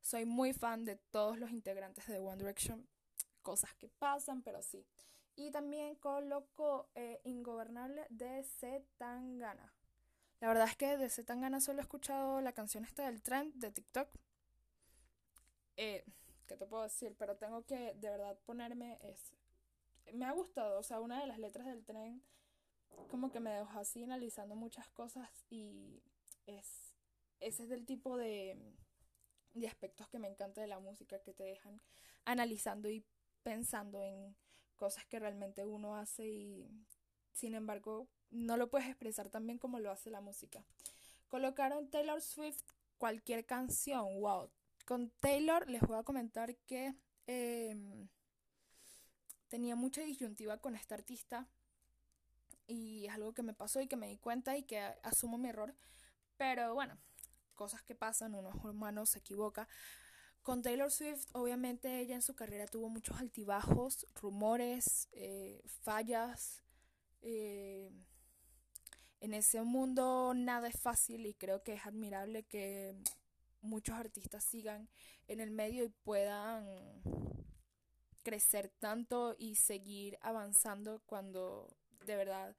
soy 0.00 0.24
muy 0.24 0.52
fan 0.52 0.84
de 0.84 0.96
todos 0.96 1.38
los 1.38 1.50
integrantes 1.50 2.06
de 2.06 2.18
One 2.18 2.38
Direction, 2.38 2.88
cosas 3.42 3.74
que 3.74 3.88
pasan, 3.88 4.42
pero 4.42 4.62
sí. 4.62 4.86
Y 5.36 5.50
también 5.50 5.94
coloco 5.96 6.90
Ingobernable 7.24 8.06
de 8.08 8.42
Z 8.44 8.82
Tangana. 8.96 9.72
La 10.40 10.48
verdad 10.48 10.66
es 10.68 10.76
que 10.76 10.96
de 10.96 11.08
Z 11.10 11.26
Tangana 11.26 11.60
solo 11.60 11.80
he 11.80 11.82
escuchado 11.82 12.40
la 12.40 12.52
canción 12.52 12.84
esta 12.84 13.04
del 13.04 13.22
trend 13.22 13.54
de 13.54 13.70
TikTok, 13.70 14.08
eh, 15.76 16.04
¿qué 16.46 16.56
te 16.56 16.66
puedo 16.66 16.82
decir? 16.82 17.14
Pero 17.18 17.36
tengo 17.36 17.64
que 17.64 17.94
de 17.94 18.10
verdad 18.10 18.38
ponerme 18.44 18.98
es 19.02 19.34
me 20.12 20.26
ha 20.26 20.32
gustado, 20.32 20.78
o 20.78 20.82
sea, 20.82 21.00
una 21.00 21.20
de 21.20 21.26
las 21.26 21.38
letras 21.38 21.66
del 21.66 21.84
tren 21.84 22.22
como 23.08 23.30
que 23.30 23.40
me 23.40 23.50
dejó 23.50 23.78
así 23.78 24.02
analizando 24.02 24.54
muchas 24.54 24.88
cosas 24.90 25.30
y 25.50 26.02
es 26.46 26.94
ese 27.40 27.64
es 27.64 27.68
del 27.68 27.86
tipo 27.86 28.16
de 28.16 28.58
de 29.54 29.68
aspectos 29.68 30.08
que 30.08 30.18
me 30.18 30.28
encanta 30.28 30.60
de 30.60 30.66
la 30.66 30.78
música 30.78 31.22
que 31.22 31.32
te 31.32 31.44
dejan 31.44 31.80
analizando 32.24 32.88
y 32.88 33.04
pensando 33.42 34.02
en 34.02 34.36
cosas 34.76 35.04
que 35.06 35.18
realmente 35.18 35.64
uno 35.64 35.96
hace 35.96 36.26
y 36.26 36.70
sin 37.32 37.54
embargo 37.54 38.08
no 38.30 38.56
lo 38.56 38.70
puedes 38.70 38.88
expresar 38.88 39.28
tan 39.28 39.46
bien 39.46 39.58
como 39.58 39.78
lo 39.78 39.90
hace 39.90 40.10
la 40.10 40.20
música. 40.20 40.64
Colocaron 41.28 41.90
Taylor 41.90 42.20
Swift 42.20 42.62
cualquier 42.98 43.44
canción, 43.46 44.20
wow, 44.20 44.50
con 44.92 45.08
Taylor 45.20 45.70
les 45.70 45.80
voy 45.80 45.96
a 45.96 46.02
comentar 46.02 46.54
que 46.66 46.94
em, 47.26 48.08
tenía 49.48 49.74
mucha 49.74 50.02
disyuntiva 50.02 50.58
con 50.58 50.76
esta 50.76 50.94
artista 50.94 51.48
y 52.66 53.06
es 53.06 53.14
algo 53.14 53.32
que 53.32 53.42
me 53.42 53.54
pasó 53.54 53.80
y 53.80 53.88
que 53.88 53.96
me 53.96 54.08
di 54.08 54.18
cuenta 54.18 54.54
y 54.54 54.64
que 54.64 54.78
asumo 55.02 55.38
mi 55.38 55.48
error. 55.48 55.74
Pero 56.36 56.74
bueno, 56.74 56.98
cosas 57.54 57.82
que 57.82 57.94
pasan, 57.94 58.34
uno 58.34 58.50
es 58.50 58.62
humano, 58.62 59.06
se 59.06 59.20
equivoca. 59.20 59.66
Con 60.42 60.60
Taylor 60.60 60.90
Swift, 60.90 61.24
obviamente 61.32 62.00
ella 62.00 62.14
en 62.14 62.20
su 62.20 62.34
carrera 62.34 62.66
tuvo 62.66 62.90
muchos 62.90 63.18
altibajos, 63.18 64.06
rumores, 64.14 65.08
eh, 65.12 65.62
fallas, 65.84 66.62
eh, 67.22 67.90
en 69.20 69.32
ese 69.32 69.62
mundo 69.62 70.34
nada 70.36 70.68
es 70.68 70.78
fácil 70.78 71.24
y 71.24 71.32
creo 71.32 71.62
que 71.62 71.72
es 71.72 71.86
admirable 71.86 72.42
que 72.42 72.94
muchos 73.62 73.96
artistas 73.96 74.44
sigan 74.44 74.88
en 75.28 75.40
el 75.40 75.50
medio 75.50 75.84
y 75.84 75.88
puedan 75.88 76.66
crecer 78.22 78.68
tanto 78.78 79.34
y 79.38 79.56
seguir 79.56 80.18
avanzando 80.20 81.00
cuando 81.06 81.68
de 82.04 82.16
verdad 82.16 82.56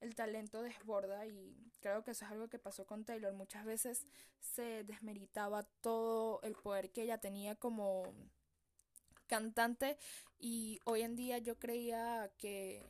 el 0.00 0.14
talento 0.14 0.62
desborda 0.62 1.26
y 1.26 1.72
creo 1.80 2.04
que 2.04 2.10
eso 2.10 2.24
es 2.24 2.30
algo 2.30 2.48
que 2.48 2.58
pasó 2.58 2.86
con 2.86 3.04
Taylor. 3.04 3.32
Muchas 3.32 3.64
veces 3.64 4.06
se 4.40 4.84
desmeritaba 4.84 5.62
todo 5.80 6.40
el 6.42 6.54
poder 6.54 6.90
que 6.90 7.02
ella 7.02 7.18
tenía 7.18 7.54
como 7.54 8.14
cantante 9.26 9.98
y 10.38 10.80
hoy 10.84 11.02
en 11.02 11.16
día 11.16 11.38
yo 11.38 11.58
creía 11.58 12.30
que 12.38 12.84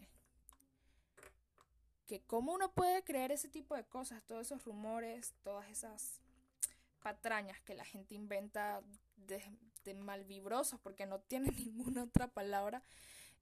que 2.07 2.23
cómo 2.23 2.53
uno 2.53 2.73
puede 2.73 3.03
creer 3.03 3.33
ese 3.33 3.49
tipo 3.49 3.75
de 3.75 3.85
cosas, 3.85 4.23
todos 4.27 4.47
esos 4.47 4.65
rumores, 4.65 5.35
todas 5.43 5.69
esas 5.69 6.21
patrañas 7.07 7.61
que 7.61 7.77
la 7.77 7.85
gente 7.85 8.17
inventa 8.17 8.83
de, 9.17 9.41
malvibrosos 9.95 10.81
porque 10.81 11.07
no 11.07 11.21
tiene 11.21 11.51
ninguna 11.57 12.03
otra 12.03 12.27
palabra 12.27 12.83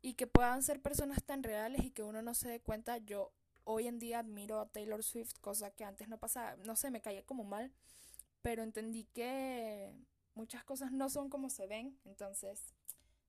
y 0.03 0.13
que 0.13 0.27
puedan 0.27 0.63
ser 0.63 0.83
personas 0.83 1.23
tan 1.23 1.43
reales 1.43 1.83
y 1.83 1.91
que 1.91 2.03
uno 2.03 2.21
no 2.21 2.35
se 2.35 2.51
dé 2.51 2.61
cuenta. 2.61 2.99
Yo 2.99 3.33
hoy 3.65 3.87
en 3.87 3.99
día 3.99 4.19
admiro 4.19 4.61
a 4.61 4.69
Taylor 4.69 5.03
Swift, 5.03 5.39
cosa 5.41 5.71
que 5.71 5.83
antes 5.83 6.09
no 6.09 6.19
pasaba, 6.19 6.57
no 6.57 6.77
sé, 6.77 6.91
me 6.91 7.01
caía 7.01 7.25
como 7.25 7.43
mal, 7.43 7.73
pero 8.43 8.63
entendí 8.63 9.05
que 9.15 9.95
muchas 10.35 10.63
cosas 10.63 10.93
no 10.93 11.09
son 11.09 11.31
como 11.31 11.49
se 11.49 11.67
ven, 11.67 11.99
entonces 12.05 12.75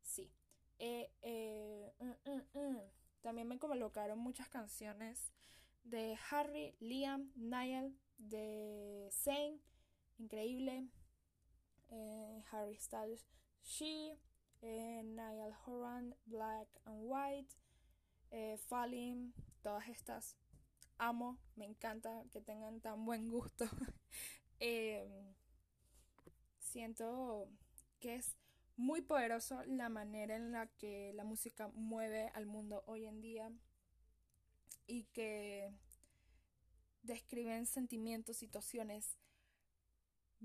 sí. 0.04 0.30
Eh, 0.80 1.10
eh, 1.22 1.94
mm, 2.00 2.30
mm, 2.30 2.60
mm. 2.60 2.82
También 3.22 3.48
me 3.48 3.58
colocaron 3.58 4.20
muchas 4.20 4.50
canciones 4.50 5.32
de 5.86 6.18
Harry, 6.30 6.76
Liam, 6.82 7.32
Niall, 7.38 7.98
de 8.18 9.08
Zayn, 9.14 9.62
increíble. 10.18 10.88
Eh, 11.90 12.44
Harry 12.52 12.78
Styles, 12.78 13.26
She, 13.64 14.18
eh, 14.62 15.04
Niall 15.04 15.54
Horan, 15.66 16.16
Black 16.26 16.68
and 16.86 17.00
White, 17.04 17.56
eh, 18.32 18.58
Falling, 18.68 19.34
todas 19.62 19.88
estas. 19.88 20.36
Amo, 20.98 21.38
me 21.56 21.66
encanta 21.66 22.24
que 22.32 22.42
tengan 22.42 22.80
tan 22.82 23.06
buen 23.06 23.30
gusto. 23.30 23.66
Siento 26.60 27.50
que 28.00 28.16
es 28.16 28.36
muy 28.78 29.02
poderoso 29.02 29.64
la 29.66 29.90
manera 29.90 30.36
en 30.36 30.52
la 30.52 30.68
que 30.68 31.14
la 31.14 31.24
música 31.24 31.70
mueve 31.74 32.30
al 32.34 32.46
mundo 32.46 32.84
hoy 32.88 33.06
en 33.06 33.22
día 33.22 33.52
y 34.88 35.06
que 35.06 35.72
describen 37.04 37.66
sentimientos, 37.66 38.38
situaciones, 38.38 39.18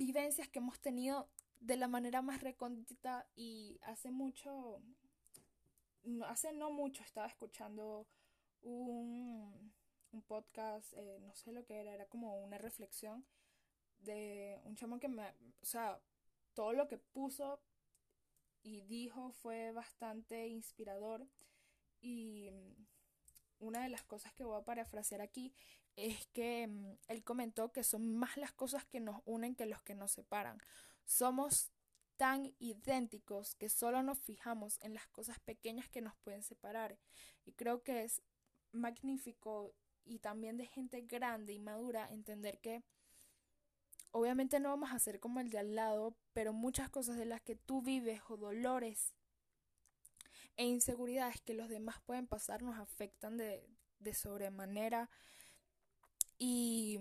vivencias 0.00 0.48
que 0.48 0.60
hemos 0.60 0.80
tenido 0.80 1.28
de 1.60 1.76
la 1.76 1.86
manera 1.86 2.22
más 2.22 2.40
recóndita 2.40 3.28
y 3.36 3.78
hace 3.82 4.10
mucho, 4.10 4.80
hace 6.26 6.54
no 6.54 6.70
mucho 6.70 7.02
estaba 7.02 7.26
escuchando 7.26 8.06
un, 8.62 9.74
un 10.12 10.22
podcast, 10.22 10.94
eh, 10.94 11.18
no 11.20 11.34
sé 11.34 11.52
lo 11.52 11.66
que 11.66 11.80
era, 11.80 11.92
era 11.92 12.06
como 12.06 12.42
una 12.42 12.56
reflexión 12.56 13.26
de 13.98 14.58
un 14.64 14.74
chamo 14.74 14.98
que 14.98 15.08
me, 15.08 15.28
o 15.60 15.66
sea, 15.66 16.00
todo 16.54 16.72
lo 16.72 16.88
que 16.88 16.96
puso 16.96 17.60
y 18.62 18.80
dijo 18.80 19.32
fue 19.32 19.70
bastante 19.72 20.48
inspirador 20.48 21.26
y 22.00 22.48
una 23.58 23.82
de 23.82 23.90
las 23.90 24.02
cosas 24.04 24.32
que 24.32 24.44
voy 24.44 24.58
a 24.58 24.64
parafrasear 24.64 25.20
aquí 25.20 25.52
es 25.96 26.26
que 26.28 26.66
mm, 26.66 26.98
él 27.08 27.24
comentó 27.24 27.72
que 27.72 27.84
son 27.84 28.16
más 28.16 28.36
las 28.36 28.52
cosas 28.52 28.84
que 28.86 29.00
nos 29.00 29.22
unen 29.24 29.54
que 29.54 29.66
los 29.66 29.82
que 29.82 29.94
nos 29.94 30.12
separan. 30.12 30.58
Somos 31.04 31.70
tan 32.16 32.54
idénticos 32.58 33.54
que 33.54 33.68
solo 33.68 34.02
nos 34.02 34.18
fijamos 34.18 34.78
en 34.82 34.94
las 34.94 35.06
cosas 35.08 35.38
pequeñas 35.40 35.88
que 35.88 36.02
nos 36.02 36.16
pueden 36.18 36.42
separar. 36.42 36.98
Y 37.44 37.52
creo 37.52 37.82
que 37.82 38.04
es 38.04 38.22
magnífico 38.72 39.74
y 40.04 40.18
también 40.18 40.56
de 40.56 40.66
gente 40.66 41.00
grande 41.02 41.52
y 41.52 41.58
madura 41.58 42.08
entender 42.10 42.60
que 42.60 42.84
Obviamente 44.12 44.58
no 44.58 44.70
vamos 44.70 44.90
a 44.92 44.98
ser 44.98 45.20
como 45.20 45.40
el 45.40 45.50
de 45.50 45.58
al 45.58 45.76
lado, 45.76 46.16
pero 46.32 46.52
muchas 46.52 46.90
cosas 46.90 47.16
de 47.16 47.26
las 47.26 47.40
que 47.40 47.54
tú 47.54 47.80
vives 47.80 48.20
o 48.28 48.36
dolores 48.36 49.14
e 50.56 50.64
inseguridades 50.64 51.40
que 51.40 51.54
los 51.54 51.68
demás 51.68 52.00
pueden 52.04 52.26
pasar 52.26 52.62
nos 52.62 52.76
afectan 52.78 53.36
de, 53.36 53.64
de 54.00 54.14
sobremanera. 54.14 55.08
Y 56.42 56.98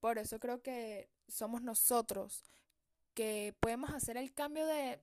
por 0.00 0.18
eso 0.18 0.40
creo 0.40 0.62
que 0.62 1.08
somos 1.28 1.62
nosotros 1.62 2.42
que 3.14 3.56
podemos 3.60 3.90
hacer 3.90 4.16
el 4.16 4.34
cambio 4.34 4.66
de 4.66 5.00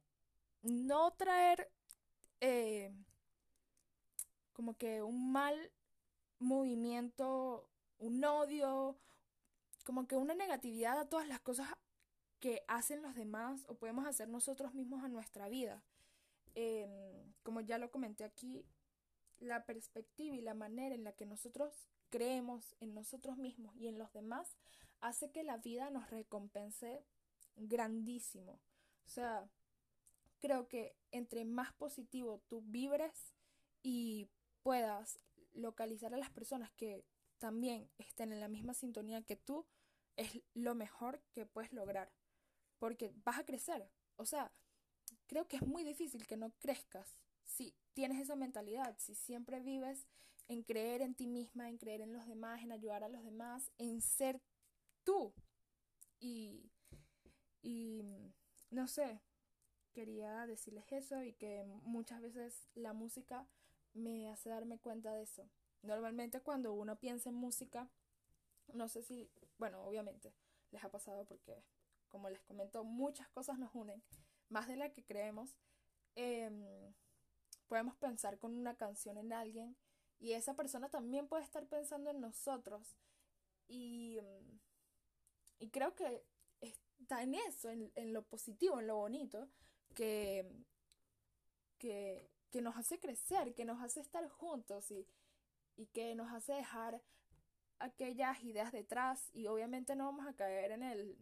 no 0.62 1.12
traer 1.14 1.72
eh, 2.42 2.94
como 4.52 4.76
que 4.78 5.02
un 5.02 5.32
mal 5.32 5.72
movimiento, 6.38 7.70
un 7.98 8.24
odio 8.26 9.00
como 9.86 10.06
que 10.06 10.18
una 10.18 10.36
negatividad 10.36 11.00
a 11.00 11.08
todas 11.08 11.30
las 11.30 11.40
cosas 11.40 11.70
que 12.42 12.66
hacen 12.68 13.02
los 13.02 13.16
demás 13.16 13.64
o 13.70 13.76
podemos 13.76 14.06
hacer 14.06 14.28
nosotros 14.28 14.74
mismos 14.74 15.02
a 15.02 15.08
nuestra 15.08 15.48
vida. 15.48 15.82
Em, 16.56 17.34
como 17.42 17.62
ya 17.62 17.78
lo 17.78 17.90
comenté 17.90 18.26
aquí, 18.26 18.66
la 19.40 19.66
perspectiva 19.66 20.36
y 20.36 20.42
la 20.42 20.56
manera 20.56 20.94
en 20.94 21.06
la 21.06 21.14
que 21.14 21.26
nosotros 21.26 21.88
creemos 22.10 22.76
en 22.80 22.94
nosotros 22.94 23.38
mismos 23.38 23.76
y 23.78 23.88
en 23.88 23.98
los 23.98 24.12
demás 24.14 24.58
hace 25.02 25.32
que 25.32 25.44
la 25.44 25.58
vida 25.58 25.90
nos 25.90 26.10
recompense 26.10 27.04
grandísimo. 27.56 28.60
O 29.06 29.10
sea, 29.10 29.50
creo 30.40 30.68
que 30.68 30.96
entre 31.12 31.46
más 31.46 31.74
positivo 31.74 32.42
tú 32.48 32.62
vibres 32.66 33.34
y 33.84 34.30
puedas 34.64 35.20
localizar 35.54 36.14
a 36.14 36.18
las 36.18 36.30
personas 36.30 36.72
que 36.74 37.04
también 37.40 37.90
estén 37.98 38.32
en 38.32 38.40
la 38.40 38.48
misma 38.48 38.74
sintonía 38.74 39.22
que 39.22 39.36
tú, 39.36 39.66
es 40.16 40.42
lo 40.54 40.76
mejor 40.76 41.22
que 41.34 41.46
puedes 41.46 41.72
lograr. 41.74 42.12
Porque 42.80 43.14
vas 43.24 43.40
a 43.40 43.46
crecer. 43.46 43.90
O 44.18 44.26
sea, 44.26 44.52
creo 45.28 45.48
que 45.48 45.58
es 45.58 45.66
muy 45.66 45.84
difícil 45.84 46.26
que 46.28 46.38
no 46.38 46.52
crezcas 46.60 47.18
si 47.44 47.74
tienes 47.94 48.22
esa 48.22 48.36
mentalidad, 48.36 48.96
si 49.00 49.16
siempre 49.16 49.60
vives 49.60 50.06
en 50.48 50.64
creer 50.64 51.02
en 51.02 51.16
ti 51.16 51.28
misma, 51.28 51.70
en 51.70 51.78
creer 51.78 52.02
en 52.02 52.14
los 52.14 52.28
demás, 52.28 52.62
en 52.62 52.72
ayudar 52.72 53.04
a 53.04 53.10
los 53.10 53.24
demás, 53.24 53.72
en 53.78 54.02
ser 54.02 54.42
tú. 55.04 55.34
Y, 56.20 56.72
y 57.62 58.04
no 58.70 58.88
sé, 58.88 59.22
quería 59.94 60.46
decirles 60.46 60.92
eso 60.92 61.24
y 61.24 61.34
que 61.34 61.64
muchas 61.84 62.22
veces 62.22 62.70
la 62.76 62.94
música 62.94 63.48
me 63.94 64.30
hace 64.30 64.50
darme 64.50 64.78
cuenta 64.78 65.14
de 65.14 65.24
eso. 65.24 65.50
Normalmente 65.82 66.42
cuando 66.42 66.74
uno 66.74 66.98
piensa 66.98 67.30
en 67.30 67.36
música, 67.36 67.90
no 68.74 68.88
sé 68.88 69.02
si, 69.02 69.30
bueno, 69.58 69.84
obviamente 69.84 70.34
les 70.72 70.84
ha 70.84 70.90
pasado 70.90 71.26
porque, 71.26 71.64
como 72.10 72.30
les 72.30 72.42
comento, 72.42 72.84
muchas 72.84 73.28
cosas 73.30 73.58
nos 73.58 73.74
unen, 73.74 74.04
más 74.50 74.68
de 74.68 74.76
la 74.76 74.92
que 74.92 75.04
creemos. 75.04 75.56
Em, 76.16 76.94
podemos 77.68 77.96
pensar 77.96 78.38
con 78.40 78.56
una 78.56 78.76
canción 78.76 79.18
en 79.18 79.34
alguien 79.34 79.76
y 80.20 80.34
esa 80.34 80.56
persona 80.56 80.90
también 80.90 81.28
puede 81.28 81.44
estar 81.44 81.66
pensando 81.68 82.10
en 82.10 82.22
nosotros. 82.22 82.96
Y, 83.68 84.20
y 85.60 85.70
creo 85.70 85.96
que 85.96 86.24
está 86.62 87.24
en 87.24 87.36
eso, 87.36 87.70
en, 87.70 87.92
en, 87.96 88.14
lo 88.14 88.24
positivo, 88.24 88.80
en 88.80 88.88
lo 88.88 88.98
bonito, 88.98 89.48
que, 89.94 90.50
que, 91.78 92.30
que 92.52 92.62
nos 92.62 92.78
hace 92.78 93.00
crecer, 93.00 93.54
que 93.54 93.66
nos 93.66 93.82
hace 93.82 94.00
estar 94.00 94.28
juntos 94.30 94.90
y, 94.92 95.08
y 95.76 95.88
que 95.88 96.16
nos 96.16 96.32
hace 96.32 96.54
dejar 96.54 97.02
aquellas 97.80 98.44
ideas 98.44 98.72
detrás 98.72 99.30
y 99.34 99.48
obviamente 99.48 99.96
no 99.96 100.06
vamos 100.06 100.26
a 100.26 100.34
caer 100.34 100.72
en 100.72 100.84
el 100.84 101.18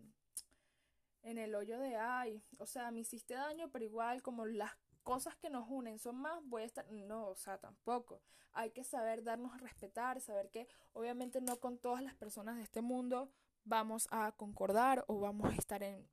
en 1.24 1.40
el 1.40 1.56
hoyo 1.56 1.80
de 1.80 1.96
ay, 1.96 2.44
o 2.60 2.68
sea, 2.68 2.92
me 2.92 3.00
hiciste 3.00 3.34
daño, 3.34 3.70
pero 3.72 3.84
igual 3.84 4.22
como 4.22 4.46
las 4.46 4.72
cosas 5.06 5.38
que 5.38 5.50
nos 5.50 5.66
unen 5.70 5.98
son 6.00 6.18
más, 6.18 6.44
voy 6.44 6.64
a 6.64 6.66
estar 6.66 6.86
no, 6.92 7.28
o 7.28 7.36
sea, 7.36 7.58
tampoco. 7.58 8.22
Hay 8.52 8.72
que 8.72 8.84
saber 8.84 9.24
darnos 9.24 9.62
respetar, 9.62 10.20
saber 10.20 10.50
que 10.50 10.68
obviamente 10.92 11.40
no 11.40 11.62
con 11.62 11.78
todas 11.78 12.04
las 12.04 12.16
personas 12.16 12.58
de 12.58 12.64
este 12.64 12.82
mundo 12.82 13.32
vamos 13.64 14.10
a 14.12 14.34
concordar 14.34 15.06
o 15.08 15.22
vamos 15.22 15.50
a 15.54 15.56
estar 15.56 15.82
en 15.82 16.06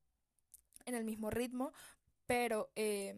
en 0.87 0.95
el 0.95 1.05
mismo 1.05 1.31
ritmo, 1.31 1.73
pero 2.27 2.71
eh, 2.77 3.15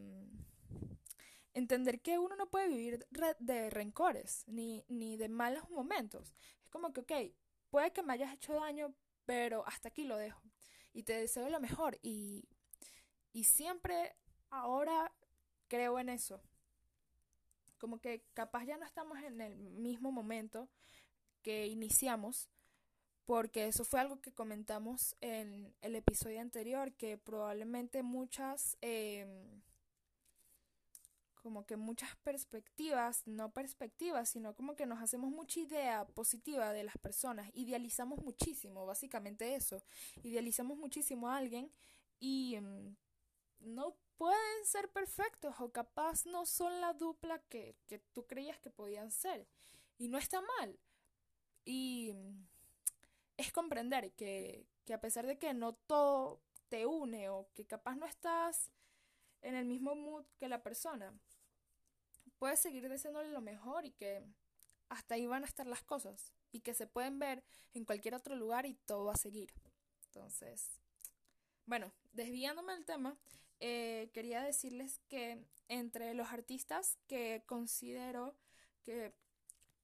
entender 1.52 2.00
que 2.00 2.18
uno 2.18 2.36
no 2.36 2.50
puede 2.50 2.68
vivir 2.68 3.06
de 3.38 3.70
rencores 3.70 4.44
ni, 4.46 4.84
ni 4.88 5.16
de 5.16 5.28
malos 5.28 5.68
momentos. 5.70 6.34
Es 6.62 6.70
como 6.70 6.92
que, 6.92 7.00
ok, 7.00 7.12
puede 7.70 7.92
que 7.92 8.02
me 8.02 8.12
hayas 8.12 8.32
hecho 8.32 8.54
daño, 8.54 8.94
pero 9.24 9.66
hasta 9.66 9.88
aquí 9.88 10.04
lo 10.04 10.16
dejo. 10.16 10.42
Y 10.92 11.02
te 11.02 11.14
deseo 11.14 11.48
lo 11.50 11.60
mejor. 11.60 11.98
Y, 12.02 12.48
y 13.32 13.44
siempre 13.44 14.16
ahora 14.50 15.12
creo 15.68 15.98
en 15.98 16.08
eso. 16.08 16.40
Como 17.78 18.00
que 18.00 18.22
capaz 18.34 18.64
ya 18.64 18.76
no 18.76 18.86
estamos 18.86 19.18
en 19.22 19.40
el 19.40 19.56
mismo 19.56 20.10
momento 20.12 20.68
que 21.42 21.66
iniciamos, 21.66 22.48
porque 23.26 23.66
eso 23.66 23.84
fue 23.84 24.00
algo 24.00 24.20
que 24.20 24.32
comentamos 24.32 25.16
en 25.20 25.74
el 25.82 25.96
episodio 25.96 26.40
anterior, 26.40 26.92
que 26.92 27.16
probablemente 27.16 28.02
muchas, 28.02 28.76
em, 28.80 29.62
como 31.34 31.66
que 31.66 31.76
muchas 31.76 32.16
perspectivas, 32.24 33.26
no 33.26 33.52
perspectivas, 33.52 34.30
sino 34.30 34.54
como 34.54 34.74
que 34.74 34.86
nos 34.86 35.02
hacemos 35.02 35.30
mucha 35.30 35.60
idea 35.60 36.06
positiva 36.06 36.72
de 36.72 36.84
las 36.84 36.96
personas, 36.98 37.50
idealizamos 37.54 38.22
muchísimo, 38.22 38.86
básicamente 38.86 39.54
eso, 39.54 39.82
idealizamos 40.22 40.78
muchísimo 40.78 41.28
a 41.28 41.36
alguien 41.36 41.70
y 42.18 42.54
em, 42.56 42.96
no 43.60 43.96
pueden 44.16 44.64
ser 44.64 44.90
perfectos 44.90 45.54
o 45.60 45.70
capaz 45.70 46.26
no 46.26 46.46
son 46.46 46.80
la 46.80 46.92
dupla 46.92 47.38
que, 47.48 47.76
que 47.86 47.98
tú 47.98 48.26
creías 48.26 48.58
que 48.58 48.70
podían 48.70 49.10
ser. 49.10 49.46
Y 49.98 50.08
no 50.08 50.18
está 50.18 50.40
mal. 50.58 50.78
Y 51.64 52.14
es 53.36 53.52
comprender 53.52 54.12
que, 54.12 54.66
que 54.84 54.94
a 54.94 55.00
pesar 55.00 55.26
de 55.26 55.38
que 55.38 55.54
no 55.54 55.74
todo 55.74 56.40
te 56.68 56.86
une 56.86 57.28
o 57.28 57.48
que 57.54 57.66
capaz 57.66 57.96
no 57.96 58.06
estás 58.06 58.70
en 59.42 59.54
el 59.54 59.64
mismo 59.64 59.94
mood 59.94 60.24
que 60.38 60.48
la 60.48 60.62
persona, 60.62 61.12
puedes 62.38 62.60
seguir 62.60 62.88
deseándole 62.88 63.30
lo 63.30 63.40
mejor 63.40 63.84
y 63.84 63.92
que 63.92 64.24
hasta 64.88 65.14
ahí 65.14 65.26
van 65.26 65.42
a 65.42 65.46
estar 65.46 65.66
las 65.66 65.82
cosas 65.82 66.32
y 66.52 66.60
que 66.60 66.74
se 66.74 66.86
pueden 66.86 67.18
ver 67.18 67.44
en 67.74 67.84
cualquier 67.84 68.14
otro 68.14 68.36
lugar 68.36 68.66
y 68.66 68.74
todo 68.86 69.06
va 69.06 69.12
a 69.12 69.16
seguir. 69.16 69.52
Entonces, 70.06 70.80
bueno, 71.66 71.92
desviándome 72.12 72.74
del 72.74 72.84
tema, 72.84 73.16
eh, 73.66 74.10
quería 74.12 74.42
decirles 74.42 75.00
que 75.08 75.42
entre 75.68 76.12
los 76.12 76.28
artistas 76.28 76.98
que 77.06 77.44
considero 77.46 78.36
que 78.82 79.14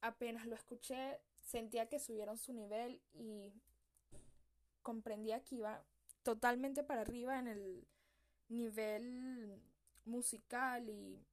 apenas 0.02 0.46
lo 0.46 0.54
escuché 0.54 1.18
sentía 1.40 1.88
que 1.88 1.98
subieron 1.98 2.36
su 2.36 2.52
nivel 2.52 3.00
y 3.14 3.54
comprendía 4.82 5.42
que 5.42 5.54
iba 5.54 5.82
totalmente 6.22 6.82
para 6.84 7.00
arriba 7.00 7.38
en 7.38 7.48
el 7.48 7.88
nivel 8.50 9.62
musical 10.04 10.90
y 10.90 11.24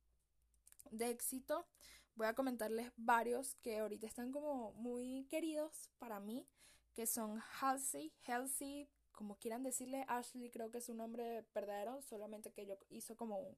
de 0.91 1.09
éxito. 1.09 1.67
Voy 2.15 2.27
a 2.27 2.33
comentarles 2.33 2.93
varios 2.95 3.55
que 3.55 3.79
ahorita 3.79 4.07
están 4.07 4.31
como 4.31 4.71
muy 4.71 5.25
queridos 5.29 5.89
para 5.99 6.21
mí, 6.21 6.47
que 6.93 7.07
son 7.07 7.41
Halsey, 7.59 8.13
Halsey, 8.25 8.89
como 9.17 9.39
quieran 9.39 9.63
decirle, 9.63 10.05
Ashley 10.07 10.51
creo 10.51 10.69
que 10.69 10.77
es 10.77 10.89
un 10.89 10.97
nombre 10.97 11.43
verdadero, 11.55 12.03
solamente 12.03 12.51
que 12.51 12.67
yo 12.67 12.77
hizo 12.89 13.17
como 13.17 13.57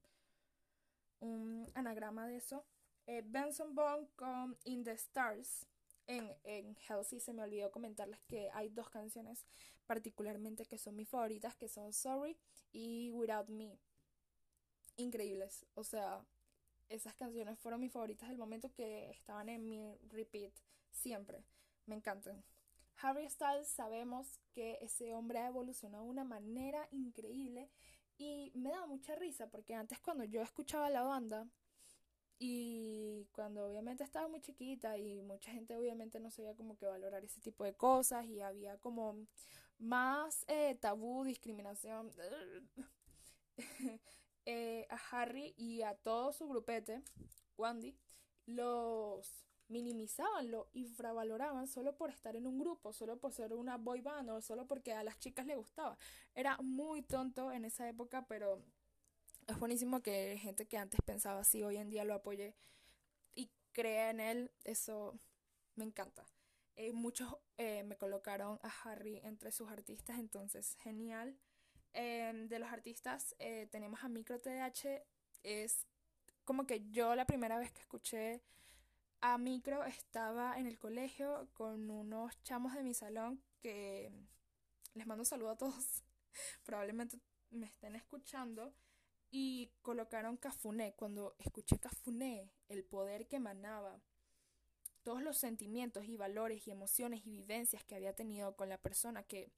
un, 1.19 1.69
anagrama 1.75 2.25
de 2.27 2.37
eso. 2.37 2.65
Eh, 3.07 3.23
Benson 3.25 3.75
Bond 3.75 4.07
con 4.15 4.57
In 4.63 4.85
the 4.85 4.93
Stars 4.93 5.67
en, 6.07 6.33
en 6.45 6.77
se 7.03 7.33
me 7.33 7.43
olvidó 7.43 7.71
comentarles 7.71 8.21
que 8.21 8.49
hay 8.53 8.69
dos 8.69 8.89
canciones 8.89 9.45
particularmente 9.85 10.65
que 10.65 10.77
son 10.77 10.95
mis 10.95 11.09
favoritas, 11.09 11.57
que 11.57 11.67
son 11.67 11.91
Sorry 11.91 12.37
y 12.71 13.11
Without 13.11 13.49
Me. 13.49 13.77
Increíbles. 14.95 15.65
O 15.73 15.83
sea, 15.83 16.25
esas 16.87 17.15
canciones 17.15 17.59
fueron 17.59 17.81
mis 17.81 17.91
favoritas 17.91 18.29
del 18.29 18.37
momento 18.37 18.71
que 18.73 19.11
estaban 19.11 19.49
en 19.49 19.67
mi 19.67 19.97
repeat 20.07 20.53
siempre. 20.89 21.43
Me 21.85 21.95
encantan. 21.95 22.45
Harry 23.01 23.29
Styles 23.29 23.67
sabemos 23.69 24.39
que 24.53 24.77
ese 24.81 25.13
hombre 25.13 25.39
ha 25.39 25.47
evolucionado 25.47 26.03
de 26.03 26.09
una 26.09 26.23
manera 26.23 26.87
increíble 26.91 27.69
y 28.17 28.51
me 28.55 28.71
da 28.71 28.85
mucha 28.85 29.15
risa 29.15 29.49
porque 29.49 29.73
antes 29.73 29.99
cuando 29.99 30.25
yo 30.25 30.41
escuchaba 30.41 30.89
la 30.89 31.03
banda 31.03 31.47
y 32.37 33.27
cuando 33.31 33.65
obviamente 33.65 34.03
estaba 34.03 34.27
muy 34.27 34.41
chiquita 34.41 34.97
y 34.97 35.21
mucha 35.21 35.51
gente 35.51 35.75
obviamente 35.75 36.19
no 36.19 36.31
sabía 36.31 36.55
como 36.55 36.77
que 36.77 36.85
valorar 36.85 37.23
ese 37.23 37.41
tipo 37.41 37.63
de 37.65 37.73
cosas 37.73 38.25
y 38.25 38.41
había 38.41 38.77
como 38.77 39.27
más 39.77 40.45
eh, 40.47 40.75
tabú, 40.75 41.23
discriminación 41.23 42.11
eh, 44.45 44.87
a 44.89 44.97
Harry 45.11 45.53
y 45.57 45.81
a 45.81 45.95
todo 45.95 46.31
su 46.31 46.47
grupete, 46.47 47.01
Wandy, 47.57 47.97
los 48.45 49.48
minimizaban, 49.69 50.51
lo 50.51 50.67
infravaloraban 50.73 51.67
solo 51.67 51.95
por 51.95 52.09
estar 52.09 52.35
en 52.35 52.45
un 52.47 52.59
grupo, 52.59 52.91
solo 52.91 53.17
por 53.17 53.31
ser 53.31 53.53
una 53.53 53.77
boy 53.77 54.01
band 54.01 54.29
o 54.31 54.41
solo 54.41 54.67
porque 54.67 54.93
a 54.93 55.03
las 55.03 55.19
chicas 55.19 55.45
les 55.45 55.57
gustaba. 55.57 55.97
Era 56.35 56.57
muy 56.57 57.01
tonto 57.03 57.51
en 57.51 57.65
esa 57.65 57.87
época, 57.87 58.25
pero 58.27 58.61
es 59.47 59.57
buenísimo 59.59 60.01
que 60.01 60.37
gente 60.37 60.67
que 60.67 60.77
antes 60.77 60.99
pensaba 61.05 61.41
así 61.41 61.63
hoy 61.63 61.77
en 61.77 61.89
día 61.89 62.03
lo 62.03 62.15
apoye 62.15 62.55
y 63.35 63.49
crea 63.71 64.09
en 64.09 64.19
él. 64.19 64.51
Eso 64.63 65.19
me 65.75 65.85
encanta. 65.85 66.25
Eh, 66.75 66.91
muchos 66.91 67.35
eh, 67.57 67.83
me 67.83 67.97
colocaron 67.97 68.59
a 68.63 68.71
Harry 68.83 69.21
entre 69.23 69.51
sus 69.51 69.69
artistas, 69.69 70.17
entonces 70.19 70.75
genial. 70.75 71.37
Em, 71.93 72.47
de 72.47 72.59
los 72.59 72.71
artistas 72.71 73.35
eh, 73.39 73.67
tenemos 73.71 74.03
a 74.03 74.09
Micro 74.09 74.39
TH. 74.39 75.03
Es 75.43 75.85
como 76.45 76.65
que 76.65 76.89
yo 76.89 77.15
la 77.15 77.25
primera 77.25 77.59
vez 77.59 77.71
que 77.71 77.81
escuché 77.81 78.41
a 79.21 79.37
Micro 79.37 79.83
estaba 79.83 80.57
en 80.57 80.65
el 80.65 80.77
colegio 80.77 81.49
con 81.53 81.89
unos 81.89 82.41
chamos 82.43 82.73
de 82.73 82.83
mi 82.83 82.93
salón 82.93 83.41
que 83.61 84.11
les 84.93 85.05
mando 85.05 85.21
un 85.21 85.25
saludo 85.25 85.51
a 85.51 85.57
todos. 85.57 86.03
Probablemente 86.63 87.19
me 87.51 87.65
estén 87.65 87.95
escuchando 87.95 88.73
y 89.31 89.71
colocaron 89.81 90.37
Cafuné. 90.37 90.93
Cuando 90.93 91.35
escuché 91.39 91.77
Cafuné, 91.79 92.51
el 92.69 92.83
poder 92.83 93.27
que 93.27 93.37
emanaba, 93.37 93.99
todos 95.03 95.21
los 95.21 95.37
sentimientos 95.37 96.05
y 96.05 96.17
valores 96.17 96.67
y 96.67 96.71
emociones 96.71 97.25
y 97.25 97.31
vivencias 97.31 97.83
que 97.83 97.95
había 97.95 98.13
tenido 98.13 98.55
con 98.55 98.69
la 98.69 98.77
persona 98.77 99.23
que 99.23 99.51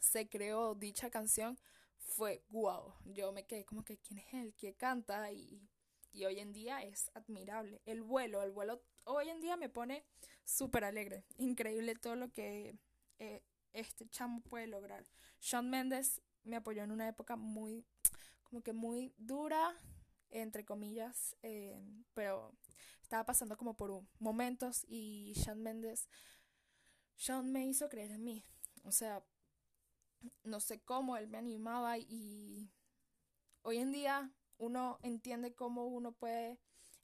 se 0.00 0.28
creó 0.28 0.74
dicha 0.74 1.10
canción, 1.10 1.58
fue 1.98 2.44
wow. 2.48 2.94
Yo 3.04 3.32
me 3.32 3.44
quedé 3.46 3.64
como 3.64 3.84
que 3.84 3.98
quién 3.98 4.20
es 4.20 4.34
él, 4.34 4.54
que 4.54 4.74
canta 4.74 5.30
y, 5.32 5.68
y 6.12 6.24
hoy 6.24 6.40
en 6.40 6.52
día 6.52 6.82
es 6.82 7.10
admirable. 7.14 7.82
El 7.86 8.02
vuelo, 8.02 8.42
el 8.42 8.50
vuelo 8.50 8.82
hoy 9.04 9.28
en 9.28 9.40
día 9.40 9.56
me 9.56 9.68
pone 9.68 10.04
súper 10.44 10.84
alegre. 10.84 11.24
Increíble 11.38 11.94
todo 11.94 12.16
lo 12.16 12.32
que 12.32 12.78
eh, 13.18 13.42
este 13.72 14.08
chamo 14.08 14.42
puede 14.42 14.66
lograr. 14.66 15.06
Shawn 15.40 15.70
Mendes 15.70 16.20
me 16.42 16.56
apoyó 16.56 16.82
en 16.82 16.92
una 16.92 17.08
época 17.08 17.36
muy 17.36 17.84
como 18.42 18.62
que 18.62 18.72
muy 18.72 19.14
dura, 19.16 19.80
entre 20.30 20.64
comillas, 20.64 21.36
eh, 21.42 21.80
pero 22.14 22.56
estaba 23.00 23.24
pasando 23.24 23.56
como 23.56 23.76
por 23.76 24.04
momentos 24.18 24.84
y 24.88 25.32
Shawn 25.36 25.62
Mendes, 25.62 26.08
Shawn 27.16 27.52
me 27.52 27.64
hizo 27.64 27.88
creer 27.88 28.10
en 28.10 28.24
mí. 28.24 28.44
O 28.82 28.92
sea, 28.92 29.24
no 30.42 30.60
sé 30.60 30.80
cómo 30.80 31.16
él 31.16 31.28
me 31.28 31.38
animaba 31.38 31.98
y 31.98 32.72
hoy 33.62 33.78
en 33.78 33.92
día 33.92 34.32
uno 34.60 34.98
entiende 35.02 35.54
cómo 35.54 35.86
uno 35.86 36.12
puede 36.12 36.60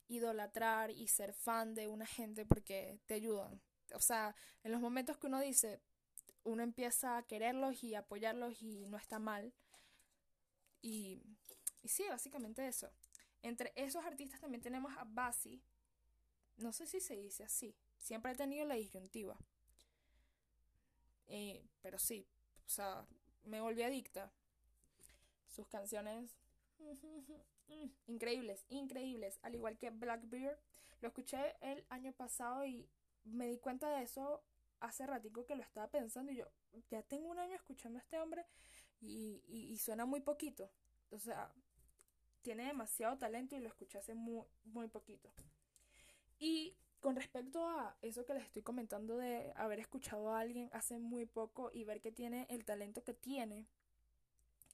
idolatrar 0.07 0.91
y 0.91 1.07
ser 1.07 1.33
fan 1.33 1.73
de 1.73 1.87
una 1.87 2.05
gente 2.05 2.45
porque 2.45 2.99
te 3.07 3.15
ayudan. 3.15 3.59
O 3.93 3.99
sea, 3.99 4.35
en 4.63 4.71
los 4.71 4.79
momentos 4.79 5.17
que 5.17 5.27
uno 5.27 5.39
dice, 5.41 5.81
uno 6.43 6.61
empieza 6.61 7.17
a 7.17 7.23
quererlos 7.23 7.83
y 7.83 7.95
apoyarlos 7.95 8.61
y 8.61 8.85
no 8.85 8.97
está 8.97 9.17
mal. 9.17 9.53
Y, 10.83 11.19
sí, 11.83 12.05
básicamente 12.07 12.65
eso. 12.67 12.91
Entre 13.41 13.73
esos 13.75 14.05
artistas 14.05 14.39
también 14.39 14.61
tenemos 14.61 14.95
a 14.95 15.03
Basi. 15.03 15.61
No 16.57 16.71
sé 16.73 16.85
si 16.85 16.99
se 16.99 17.17
dice 17.17 17.43
así. 17.43 17.75
Siempre 17.97 18.33
he 18.33 18.35
tenido 18.35 18.65
la 18.65 18.75
disyuntiva. 18.75 19.35
Eh, 21.27 21.65
pero 21.81 21.97
sí, 21.97 22.27
o 22.65 22.69
sea, 22.69 23.07
me 23.43 23.61
volví 23.61 23.81
adicta. 23.81 24.31
Sus 25.49 25.67
canciones 25.67 26.37
increíbles, 28.07 28.65
increíbles. 28.69 29.39
Al 29.41 29.55
igual 29.55 29.77
que 29.77 29.89
Blackbeard. 29.89 30.57
Lo 31.01 31.09
escuché 31.09 31.55
el 31.61 31.85
año 31.89 32.11
pasado 32.13 32.65
y 32.65 32.89
me 33.23 33.47
di 33.47 33.57
cuenta 33.57 33.89
de 33.89 34.03
eso 34.03 34.41
hace 34.79 35.05
ratico 35.05 35.45
que 35.45 35.55
lo 35.55 35.63
estaba 35.63 35.87
pensando 35.89 36.31
y 36.31 36.37
yo 36.37 36.45
ya 36.89 37.03
tengo 37.03 37.29
un 37.29 37.39
año 37.39 37.55
escuchando 37.55 37.99
a 37.99 38.01
este 38.01 38.19
hombre 38.19 38.45
y, 38.99 39.43
y 39.47 39.77
suena 39.77 40.05
muy 40.05 40.21
poquito. 40.21 40.71
O 41.11 41.19
sea, 41.19 41.53
tiene 42.41 42.65
demasiado 42.65 43.17
talento 43.17 43.55
y 43.55 43.59
lo 43.59 43.67
escuché 43.67 43.97
hace 43.97 44.15
muy, 44.15 44.45
muy 44.65 44.87
poquito. 44.87 45.31
Y 46.39 46.77
con 46.99 47.15
respecto 47.15 47.67
a 47.67 47.95
eso 48.01 48.25
que 48.25 48.33
les 48.33 48.43
estoy 48.43 48.61
comentando 48.61 49.17
de 49.17 49.53
haber 49.55 49.79
escuchado 49.79 50.29
a 50.29 50.39
alguien 50.39 50.69
hace 50.73 50.97
muy 50.97 51.25
poco 51.25 51.71
y 51.73 51.83
ver 51.83 52.01
que 52.01 52.11
tiene 52.11 52.47
el 52.49 52.65
talento 52.65 53.03
que 53.03 53.13
tiene 53.13 53.67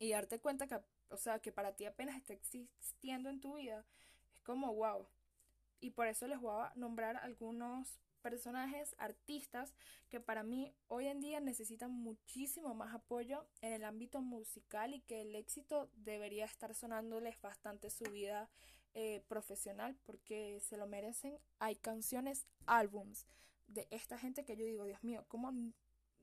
y 0.03 0.11
darte 0.11 0.39
cuenta 0.39 0.67
que, 0.67 0.79
o 1.09 1.17
sea, 1.17 1.39
que 1.39 1.53
para 1.53 1.75
ti 1.75 1.85
apenas 1.85 2.17
está 2.17 2.33
existiendo 2.33 3.29
en 3.29 3.39
tu 3.39 3.55
vida, 3.55 3.85
es 4.33 4.41
como 4.41 4.73
wow. 4.73 5.07
Y 5.79 5.91
por 5.91 6.07
eso 6.07 6.27
les 6.27 6.41
voy 6.41 6.61
a 6.61 6.73
nombrar 6.75 7.15
algunos 7.17 7.99
personajes, 8.21 8.95
artistas 8.97 9.73
que 10.09 10.19
para 10.19 10.43
mí 10.43 10.73
hoy 10.87 11.07
en 11.07 11.21
día 11.21 11.39
necesitan 11.39 11.91
muchísimo 11.91 12.73
más 12.73 12.93
apoyo 12.93 13.45
en 13.61 13.71
el 13.71 13.85
ámbito 13.85 14.21
musical 14.21 14.93
y 14.93 15.01
que 15.01 15.21
el 15.21 15.35
éxito 15.35 15.89
debería 15.95 16.45
estar 16.45 16.73
sonándoles 16.75 17.39
bastante 17.41 17.89
su 17.89 18.03
vida 18.05 18.49
eh, 18.93 19.23
profesional 19.27 19.97
porque 20.05 20.59
se 20.61 20.77
lo 20.77 20.85
merecen. 20.85 21.37
Hay 21.59 21.77
canciones, 21.77 22.45
álbums 22.65 23.25
de 23.67 23.87
esta 23.89 24.17
gente 24.17 24.43
que 24.43 24.57
yo 24.57 24.65
digo, 24.65 24.83
Dios 24.83 25.03
mío, 25.03 25.23
¿cómo 25.29 25.53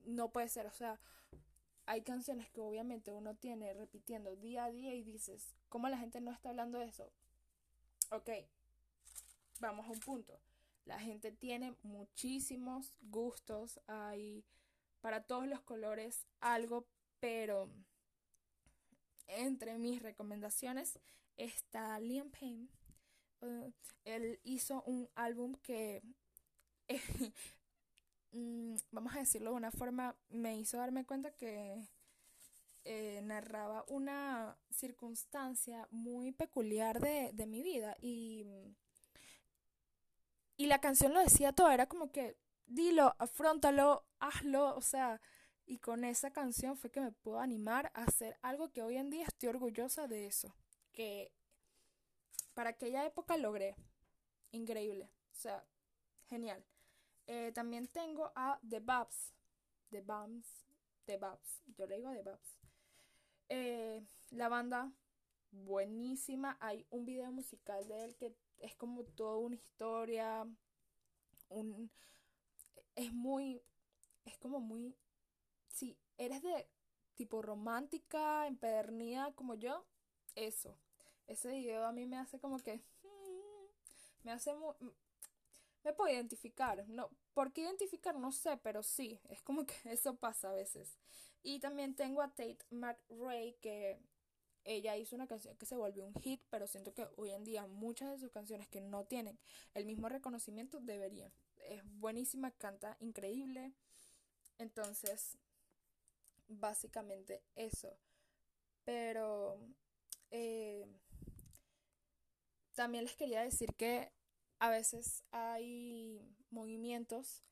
no 0.05 0.31
puede 0.31 0.49
ser, 0.49 0.67
o 0.67 0.73
sea, 0.73 0.99
hay 1.91 2.03
canciones 2.03 2.49
que 2.51 2.61
obviamente 2.61 3.11
uno 3.11 3.35
tiene 3.35 3.73
repitiendo 3.73 4.37
día 4.37 4.63
a 4.63 4.71
día 4.71 4.93
y 4.95 5.03
dices, 5.03 5.53
¿cómo 5.67 5.89
la 5.89 5.97
gente 5.97 6.21
no 6.21 6.31
está 6.31 6.47
hablando 6.47 6.79
de 6.79 6.85
eso? 6.85 7.11
Ok, 8.11 8.29
vamos 9.59 9.85
a 9.85 9.89
un 9.89 9.99
punto. 9.99 10.39
La 10.85 10.97
gente 11.01 11.33
tiene 11.33 11.75
muchísimos 11.83 12.97
gustos, 13.01 13.81
hay 13.87 14.45
para 15.01 15.23
todos 15.23 15.47
los 15.47 15.59
colores 15.59 16.25
algo, 16.39 16.87
pero 17.19 17.69
entre 19.27 19.77
mis 19.77 20.01
recomendaciones 20.01 20.97
está 21.35 21.99
Liam 21.99 22.31
Payne. 22.31 22.69
Uh, 23.41 23.69
él 24.05 24.39
hizo 24.45 24.81
un 24.83 25.09
álbum 25.13 25.55
que, 25.55 26.01
mm, 28.31 28.60
vamos 28.91 29.15
a 29.15 29.19
decirlo 29.19 29.51
de 29.51 29.57
una 29.57 29.71
forma, 29.71 30.15
me 30.29 30.57
hizo 30.57 30.77
darme 30.77 31.05
cuenta 31.05 31.31
que 31.31 31.81
eh, 32.83 33.21
narraba 33.23 33.85
una 33.87 34.57
circunstancia 34.69 35.87
muy 35.91 36.31
peculiar 36.31 36.99
de, 36.99 37.31
de 37.33 37.45
mi 37.45 37.63
vida 37.63 37.95
y, 38.01 38.45
y 40.57 40.65
la 40.67 40.79
canción 40.81 41.13
lo 41.13 41.19
decía 41.19 41.53
todo, 41.53 41.71
era 41.71 41.87
como 41.87 42.11
que 42.11 42.37
dilo, 42.65 43.15
afrontalo, 43.19 44.05
hazlo, 44.19 44.75
o 44.75 44.81
sea, 44.81 45.21
y 45.65 45.79
con 45.79 46.03
esa 46.03 46.31
canción 46.31 46.77
fue 46.77 46.91
que 46.91 47.01
me 47.01 47.11
puedo 47.11 47.39
animar 47.39 47.91
a 47.93 48.03
hacer 48.03 48.37
algo 48.41 48.71
que 48.71 48.81
hoy 48.81 48.97
en 48.97 49.09
día 49.09 49.25
estoy 49.25 49.49
orgullosa 49.49 50.07
de 50.07 50.25
eso, 50.27 50.55
que 50.91 51.31
para 52.53 52.71
aquella 52.71 53.05
época 53.05 53.37
logré. 53.37 53.75
Increíble, 54.51 55.09
o 55.31 55.35
sea, 55.35 55.63
genial. 56.27 56.65
Eh, 57.27 57.51
también 57.53 57.87
tengo 57.87 58.31
a 58.35 58.59
The 58.67 58.79
Babs, 58.79 59.33
The 59.89 60.01
Babs, 60.01 60.65
The 61.05 61.17
Babs, 61.17 61.61
yo 61.77 61.85
le 61.85 61.97
digo 61.97 62.11
The 62.13 62.23
Babs. 62.23 62.57
Eh, 63.49 64.03
la 64.31 64.49
banda, 64.49 64.91
buenísima, 65.51 66.57
hay 66.59 66.85
un 66.89 67.05
video 67.05 67.31
musical 67.31 67.87
de 67.87 68.05
él 68.05 68.15
que 68.15 68.33
es 68.59 68.75
como 68.75 69.03
toda 69.03 69.37
una 69.37 69.55
historia, 69.55 70.47
un, 71.49 71.91
es 72.95 73.11
muy, 73.13 73.61
es 74.25 74.37
como 74.37 74.59
muy, 74.59 74.95
si 75.67 75.97
eres 76.17 76.41
de 76.41 76.67
tipo 77.15 77.41
romántica, 77.41 78.47
empedernida 78.47 79.33
como 79.33 79.55
yo, 79.55 79.85
eso. 80.35 80.77
Ese 81.27 81.49
video 81.51 81.85
a 81.85 81.91
mí 81.91 82.05
me 82.05 82.17
hace 82.17 82.39
como 82.39 82.59
que, 82.59 82.81
me 84.23 84.31
hace 84.31 84.53
muy, 84.53 84.73
me 85.83 85.93
puedo 85.93 86.13
identificar, 86.13 86.87
no, 86.87 87.09
¿por 87.33 87.51
qué 87.53 87.61
identificar? 87.61 88.15
No 88.15 88.31
sé, 88.31 88.57
pero 88.57 88.83
sí, 88.83 89.19
es 89.29 89.41
como 89.41 89.65
que 89.65 89.73
eso 89.85 90.15
pasa 90.15 90.49
a 90.49 90.53
veces. 90.53 90.97
Y 91.43 91.59
también 91.59 91.95
tengo 91.95 92.21
a 92.21 92.29
Tate 92.29 92.59
McRae 92.69 93.55
que 93.61 93.99
ella 94.63 94.95
hizo 94.95 95.15
una 95.15 95.27
canción 95.27 95.57
que 95.57 95.65
se 95.65 95.75
volvió 95.75 96.05
un 96.05 96.13
hit, 96.21 96.41
pero 96.49 96.67
siento 96.67 96.93
que 96.93 97.07
hoy 97.17 97.31
en 97.31 97.43
día 97.43 97.65
muchas 97.65 98.11
de 98.11 98.19
sus 98.19 98.31
canciones 98.31 98.67
que 98.67 98.79
no 98.79 99.05
tienen 99.05 99.39
el 99.73 99.85
mismo 99.85 100.07
reconocimiento 100.07 100.79
deberían 100.79 101.31
es 101.69 101.81
buenísima, 101.99 102.51
canta 102.51 102.97
increíble. 102.99 103.73
Entonces, 104.57 105.37
básicamente 106.47 107.43
eso. 107.55 107.97
Pero 108.83 109.59
eh, 110.31 110.85
también 112.75 113.05
les 113.05 113.15
quería 113.15 113.41
decir 113.41 113.73
que 113.75 114.11
a 114.61 114.69
veces 114.69 115.23
hay 115.31 116.21
movimientos 116.51 117.43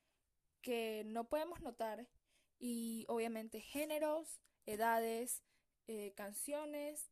que 0.61 1.03
no 1.07 1.27
podemos 1.27 1.59
notar 1.59 2.07
y 2.59 3.05
obviamente 3.07 3.61
géneros, 3.61 4.39
edades, 4.67 5.43
eh, 5.87 6.13
canciones, 6.15 7.09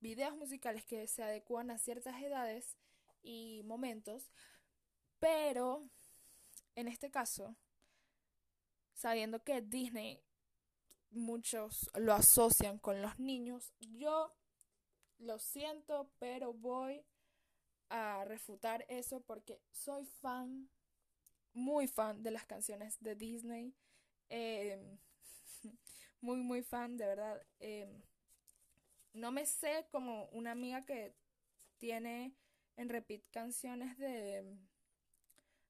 videos 0.00 0.36
musicales 0.36 0.84
que 0.84 1.06
se 1.06 1.22
adecuan 1.22 1.70
a 1.70 1.78
ciertas 1.78 2.22
edades 2.22 2.76
y 3.22 3.62
momentos, 3.64 4.30
pero 5.18 5.88
en 6.74 6.86
este 6.86 7.10
caso, 7.10 7.56
sabiendo 8.92 9.42
que 9.42 9.62
Disney 9.62 10.22
muchos 11.12 11.90
lo 11.94 12.12
asocian 12.12 12.78
con 12.78 13.00
los 13.00 13.18
niños, 13.18 13.72
yo 13.80 14.34
lo 15.18 15.38
siento, 15.38 16.10
pero 16.18 16.52
voy 16.52 17.06
a 17.90 18.24
refutar 18.24 18.84
eso 18.88 19.20
porque 19.20 19.60
soy 19.72 20.06
fan, 20.06 20.70
muy 21.52 21.86
fan 21.88 22.22
de 22.22 22.30
las 22.30 22.46
canciones 22.46 22.96
de 23.00 23.14
Disney. 23.14 23.74
Em, 24.28 24.98
muy, 26.20 26.38
muy 26.38 26.62
fan, 26.62 26.96
de 26.96 27.06
verdad. 27.06 27.46
Em, 27.58 28.02
no 29.12 29.32
me 29.32 29.44
sé 29.44 29.86
como 29.90 30.26
una 30.32 30.52
amiga 30.52 30.82
que 30.86 31.14
tiene 31.78 32.34
en 32.76 32.88
repeat 32.88 33.22
canciones 33.30 33.98
de 33.98 34.56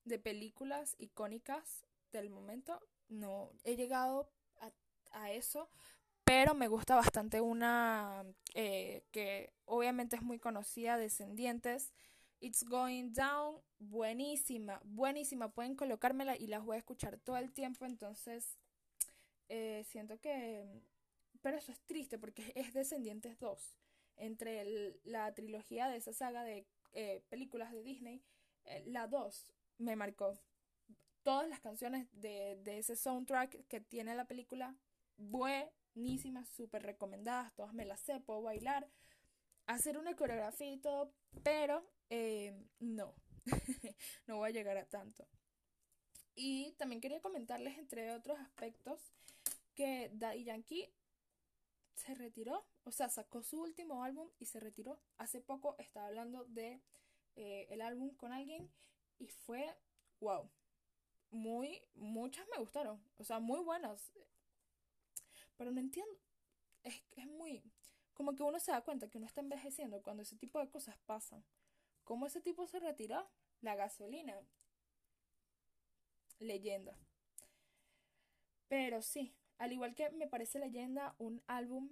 de 0.05 0.19
películas 0.19 0.95
icónicas 0.99 1.87
del 2.13 2.31
momento. 2.31 2.81
No 3.09 3.53
he 3.65 3.77
llegado 3.77 4.31
a, 5.13 5.33
eso, 5.33 5.69
pero 6.23 6.55
me 6.55 6.69
gusta 6.69 6.95
bastante 6.95 7.41
una 7.41 8.25
eh, 8.55 9.03
que 9.11 9.53
obviamente 9.65 10.15
es 10.15 10.23
muy 10.23 10.39
conocida, 10.39 10.97
Descendientes. 10.97 11.93
It's 12.41 12.65
Going 12.65 13.13
Down, 13.13 13.61
buenísima, 13.79 14.81
buenísima. 14.85 15.53
Pueden 15.53 15.77
colocármela 15.77 16.37
y 16.37 16.47
las 16.47 16.65
voy 16.65 16.77
a 16.77 16.79
escuchar 16.79 17.19
todo 17.19 17.37
el 17.37 17.53
tiempo, 17.53 17.85
entonces 17.85 18.59
eh, 19.49 19.85
siento 19.89 20.19
que... 20.21 20.65
Pero 21.43 21.59
eso 21.59 21.71
es 21.73 21.81
triste 21.81 22.19
porque 22.19 22.43
es 22.55 22.73
Descendientes 22.73 23.39
2. 23.39 23.77
Entre 24.17 24.99
la 25.05 25.33
trilogía 25.35 25.89
de 25.89 25.97
esa 25.97 26.13
saga 26.13 26.45
de 26.45 26.67
eh, 26.93 27.23
películas 27.29 27.73
de 27.73 27.83
Disney, 27.83 28.23
la 28.87 29.07
2 29.07 29.53
me 29.79 29.97
marcó. 29.97 30.39
Todas 31.23 31.49
las 31.49 31.61
canciones 31.61 32.09
de, 32.13 32.61
ese 32.67 32.97
soundtrack 32.97 33.67
que 33.67 33.81
tiene 33.81 34.15
la 34.15 34.27
película, 34.27 34.77
buenísimas, 35.17 36.49
súper 36.49 36.83
recomendadas, 36.83 37.55
todas 37.55 37.75
me 37.75 37.85
las 37.85 38.01
sé, 38.01 38.21
puedo 38.21 38.43
bailar, 38.43 38.89
hacer 39.67 39.99
una 39.99 40.17
coreografía 40.17 40.71
y 40.73 40.79
todo, 40.79 41.13
pero 41.43 41.85
eh, 42.11 42.53
no, 42.81 43.15
no 44.27 44.37
voy 44.37 44.51
a 44.51 44.53
llegar 44.53 44.77
a 44.77 44.85
tanto. 44.85 45.27
Y 46.35 46.73
también 46.73 47.01
quería 47.01 47.21
comentarles, 47.21 47.79
entre 47.79 48.13
otros 48.13 48.39
aspectos, 48.39 49.01
que 49.75 50.11
Daddy 50.15 50.45
Yankee 50.45 50.93
se 51.95 52.15
retiró, 52.15 52.67
o 52.85 52.93
sea, 52.93 53.09
sacó 53.09 53.43
su 53.43 53.61
último 53.61 54.03
álbum 54.05 54.29
y 54.39 54.47
se 54.47 54.61
retiró. 54.61 55.01
Hace 55.19 55.41
poco 55.41 55.77
estaba 55.79 56.07
hablando 56.07 56.45
de 56.45 56.81
eh, 57.37 57.67
el 57.71 57.83
álbum 57.83 58.15
con 58.17 58.33
alguien 58.33 58.71
y 59.19 59.29
fue, 59.29 59.77
wow, 60.21 60.51
muy, 61.31 61.83
muchas 61.95 62.47
me 62.49 62.59
gustaron, 62.59 63.03
o 63.19 63.25
sea, 63.25 63.39
muy 63.39 63.61
buenas. 63.61 64.11
Pero 65.57 65.71
no 65.71 65.81
entiendo, 65.81 66.19
es, 66.83 67.03
es 67.17 67.27
muy, 67.27 67.63
como 68.15 68.35
que 68.35 68.43
uno 68.43 68.59
se 68.59 68.73
da 68.73 68.81
cuenta 68.81 69.09
que 69.09 69.19
uno 69.19 69.27
está 69.27 69.41
envejeciendo 69.41 70.03
cuando 70.03 70.23
ese 70.23 70.37
tipo 70.37 70.59
de 70.59 70.71
cosas 70.71 70.97
pasan. 71.07 71.45
¿Cómo 72.11 72.27
ese 72.27 72.41
tipo 72.41 72.67
se 72.67 72.81
retiró? 72.81 73.31
La 73.61 73.77
gasolina. 73.77 74.35
Leyenda. 76.41 76.99
Pero 78.67 79.01
sí, 79.01 79.33
al 79.59 79.73
igual 79.73 79.95
que 79.95 80.11
me 80.11 80.27
parece 80.27 80.59
leyenda 80.59 81.15
un 81.19 81.41
álbum 81.47 81.89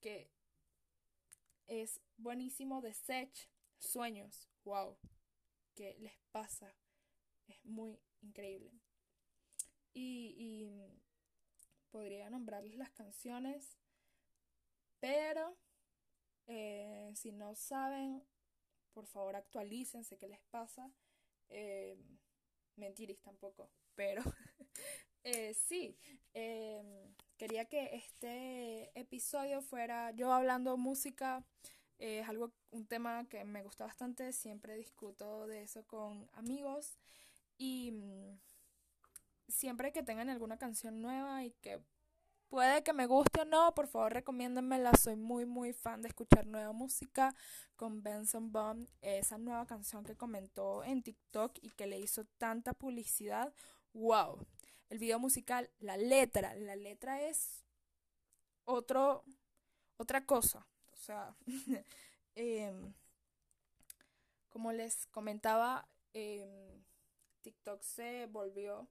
que 0.00 0.30
es 1.66 2.00
buenísimo 2.16 2.80
de 2.80 2.94
Sech, 2.94 3.50
Sueños. 3.80 4.48
Wow 4.62 4.96
que 5.74 5.96
les 5.98 6.16
pasa. 6.30 6.72
Es 7.48 7.64
muy 7.64 7.98
increíble. 8.20 8.70
Y, 9.94 10.70
podría 11.90 12.30
nombrarles 12.30 12.76
las 12.76 12.92
canciones, 12.92 13.80
pero 15.00 15.58
eh, 16.46 17.10
si 17.16 17.32
no 17.32 17.56
saben, 17.56 18.22
por 18.92 19.06
favor 19.06 19.36
actualícense 19.36 20.18
qué 20.18 20.28
les 20.28 20.42
pasa. 20.50 20.90
Eh, 21.50 21.96
mentiris 22.76 23.20
tampoco, 23.22 23.70
pero 23.94 24.22
eh, 25.24 25.54
sí, 25.54 25.96
eh, 26.34 26.82
quería 27.36 27.64
que 27.64 27.96
este 27.96 28.98
episodio 28.98 29.62
fuera 29.62 30.12
yo 30.12 30.32
hablando 30.32 30.76
música 30.76 31.44
es 31.98 32.28
algo, 32.28 32.52
un 32.70 32.86
tema 32.86 33.28
que 33.28 33.44
me 33.44 33.62
gusta 33.62 33.84
bastante, 33.84 34.32
siempre 34.32 34.76
discuto 34.76 35.46
de 35.48 35.62
eso 35.62 35.84
con 35.86 36.30
amigos 36.34 36.96
y 37.56 37.90
mm, 37.90 38.38
siempre 39.48 39.92
que 39.92 40.02
tengan 40.02 40.28
alguna 40.28 40.58
canción 40.58 41.02
nueva 41.02 41.44
y 41.44 41.50
que 41.60 41.80
puede 42.48 42.82
que 42.82 42.92
me 42.92 43.06
guste 43.06 43.42
o 43.42 43.44
no, 43.44 43.74
por 43.74 43.86
favor 43.86 44.12
recomiéndenmela, 44.12 44.92
soy 44.94 45.16
muy 45.16 45.44
muy 45.46 45.72
fan 45.72 46.02
de 46.02 46.08
escuchar 46.08 46.46
nueva 46.46 46.72
música 46.72 47.34
con 47.76 48.02
Benson 48.02 48.50
Bond, 48.52 48.88
esa 49.02 49.38
nueva 49.38 49.66
canción 49.66 50.04
que 50.04 50.16
comentó 50.16 50.82
en 50.84 51.02
TikTok 51.02 51.58
y 51.62 51.70
que 51.70 51.86
le 51.86 51.98
hizo 51.98 52.24
tanta 52.38 52.72
publicidad, 52.72 53.52
wow. 53.92 54.46
El 54.88 54.98
video 54.98 55.18
musical, 55.18 55.70
la 55.80 55.98
letra, 55.98 56.54
la 56.54 56.74
letra 56.74 57.20
es 57.20 57.62
otro, 58.64 59.22
otra 59.98 60.24
cosa. 60.24 60.66
O 60.92 60.96
sea, 60.96 61.36
em, 62.34 62.94
como 64.48 64.72
les 64.72 65.06
comentaba, 65.08 65.86
em, 66.14 66.82
TikTok 67.42 67.82
se 67.82 68.26
volvió 68.26 68.88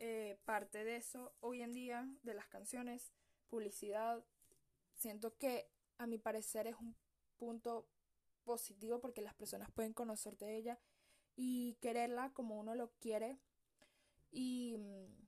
eh, 0.00 0.38
parte 0.44 0.82
de 0.84 0.96
eso 0.96 1.32
hoy 1.40 1.62
en 1.62 1.72
día, 1.72 2.08
de 2.22 2.34
las 2.34 2.48
canciones, 2.48 3.12
publicidad. 3.48 4.24
Siento 4.94 5.36
que 5.36 5.70
a 5.98 6.06
mi 6.06 6.18
parecer 6.18 6.66
es 6.66 6.76
un 6.76 6.96
punto 7.36 7.86
positivo 8.44 9.00
porque 9.00 9.22
las 9.22 9.34
personas 9.34 9.70
pueden 9.70 9.92
conocer 9.92 10.36
de 10.38 10.56
ella 10.56 10.80
y 11.36 11.74
quererla 11.80 12.32
como 12.32 12.58
uno 12.58 12.74
lo 12.74 12.90
quiere. 12.98 13.38
Y 14.30 14.76
mm, 14.78 15.20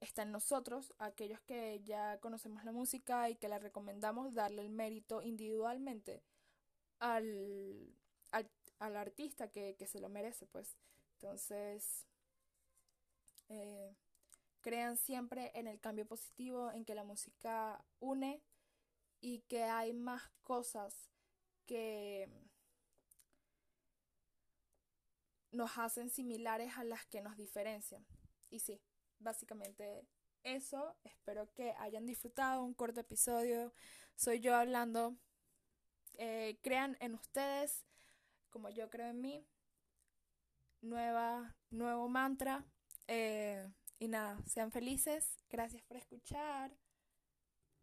está 0.00 0.22
en 0.22 0.32
nosotros, 0.32 0.94
aquellos 0.98 1.40
que 1.42 1.80
ya 1.84 2.18
conocemos 2.20 2.64
la 2.64 2.72
música 2.72 3.30
y 3.30 3.36
que 3.36 3.48
la 3.48 3.58
recomendamos, 3.58 4.34
darle 4.34 4.62
el 4.62 4.70
mérito 4.70 5.22
individualmente 5.22 6.22
al, 6.98 7.94
al, 8.30 8.96
artista 8.96 9.50
que, 9.50 9.76
se 9.86 10.00
lo 10.00 10.08
merece, 10.08 10.46
pues. 10.46 10.76
Entonces, 11.14 12.06
eh, 13.48 13.96
crean 14.60 14.96
siempre 14.96 15.52
en 15.54 15.66
el 15.66 15.80
cambio 15.80 16.06
positivo, 16.06 16.70
en 16.72 16.84
que 16.84 16.94
la 16.94 17.04
música 17.04 17.84
une 18.00 18.42
y 19.20 19.40
que 19.42 19.64
hay 19.64 19.92
más 19.92 20.22
cosas 20.42 21.10
que 21.66 22.28
nos 25.52 25.78
hacen 25.78 26.10
similares 26.10 26.76
a 26.76 26.84
las 26.84 27.06
que 27.06 27.22
nos 27.22 27.36
diferencian. 27.36 28.06
Y 28.50 28.60
sí, 28.60 28.80
básicamente 29.18 30.06
eso. 30.42 30.96
Espero 31.04 31.52
que 31.54 31.72
hayan 31.78 32.06
disfrutado 32.06 32.62
un 32.62 32.74
corto 32.74 33.00
episodio. 33.00 33.72
Soy 34.14 34.40
yo 34.40 34.54
hablando. 34.54 35.16
Eh, 36.14 36.58
crean 36.62 36.96
en 37.00 37.14
ustedes 37.14 37.84
como 38.50 38.70
yo 38.70 38.88
creo 38.88 39.08
en 39.08 39.20
mí. 39.20 39.46
Nueva, 40.80 41.56
nuevo 41.70 42.08
mantra. 42.08 42.64
Eh, 43.08 43.66
y 43.98 44.08
nada, 44.08 44.38
sean 44.46 44.70
felices. 44.72 45.36
Gracias 45.48 45.82
por 45.82 45.96
escuchar. 45.96 46.72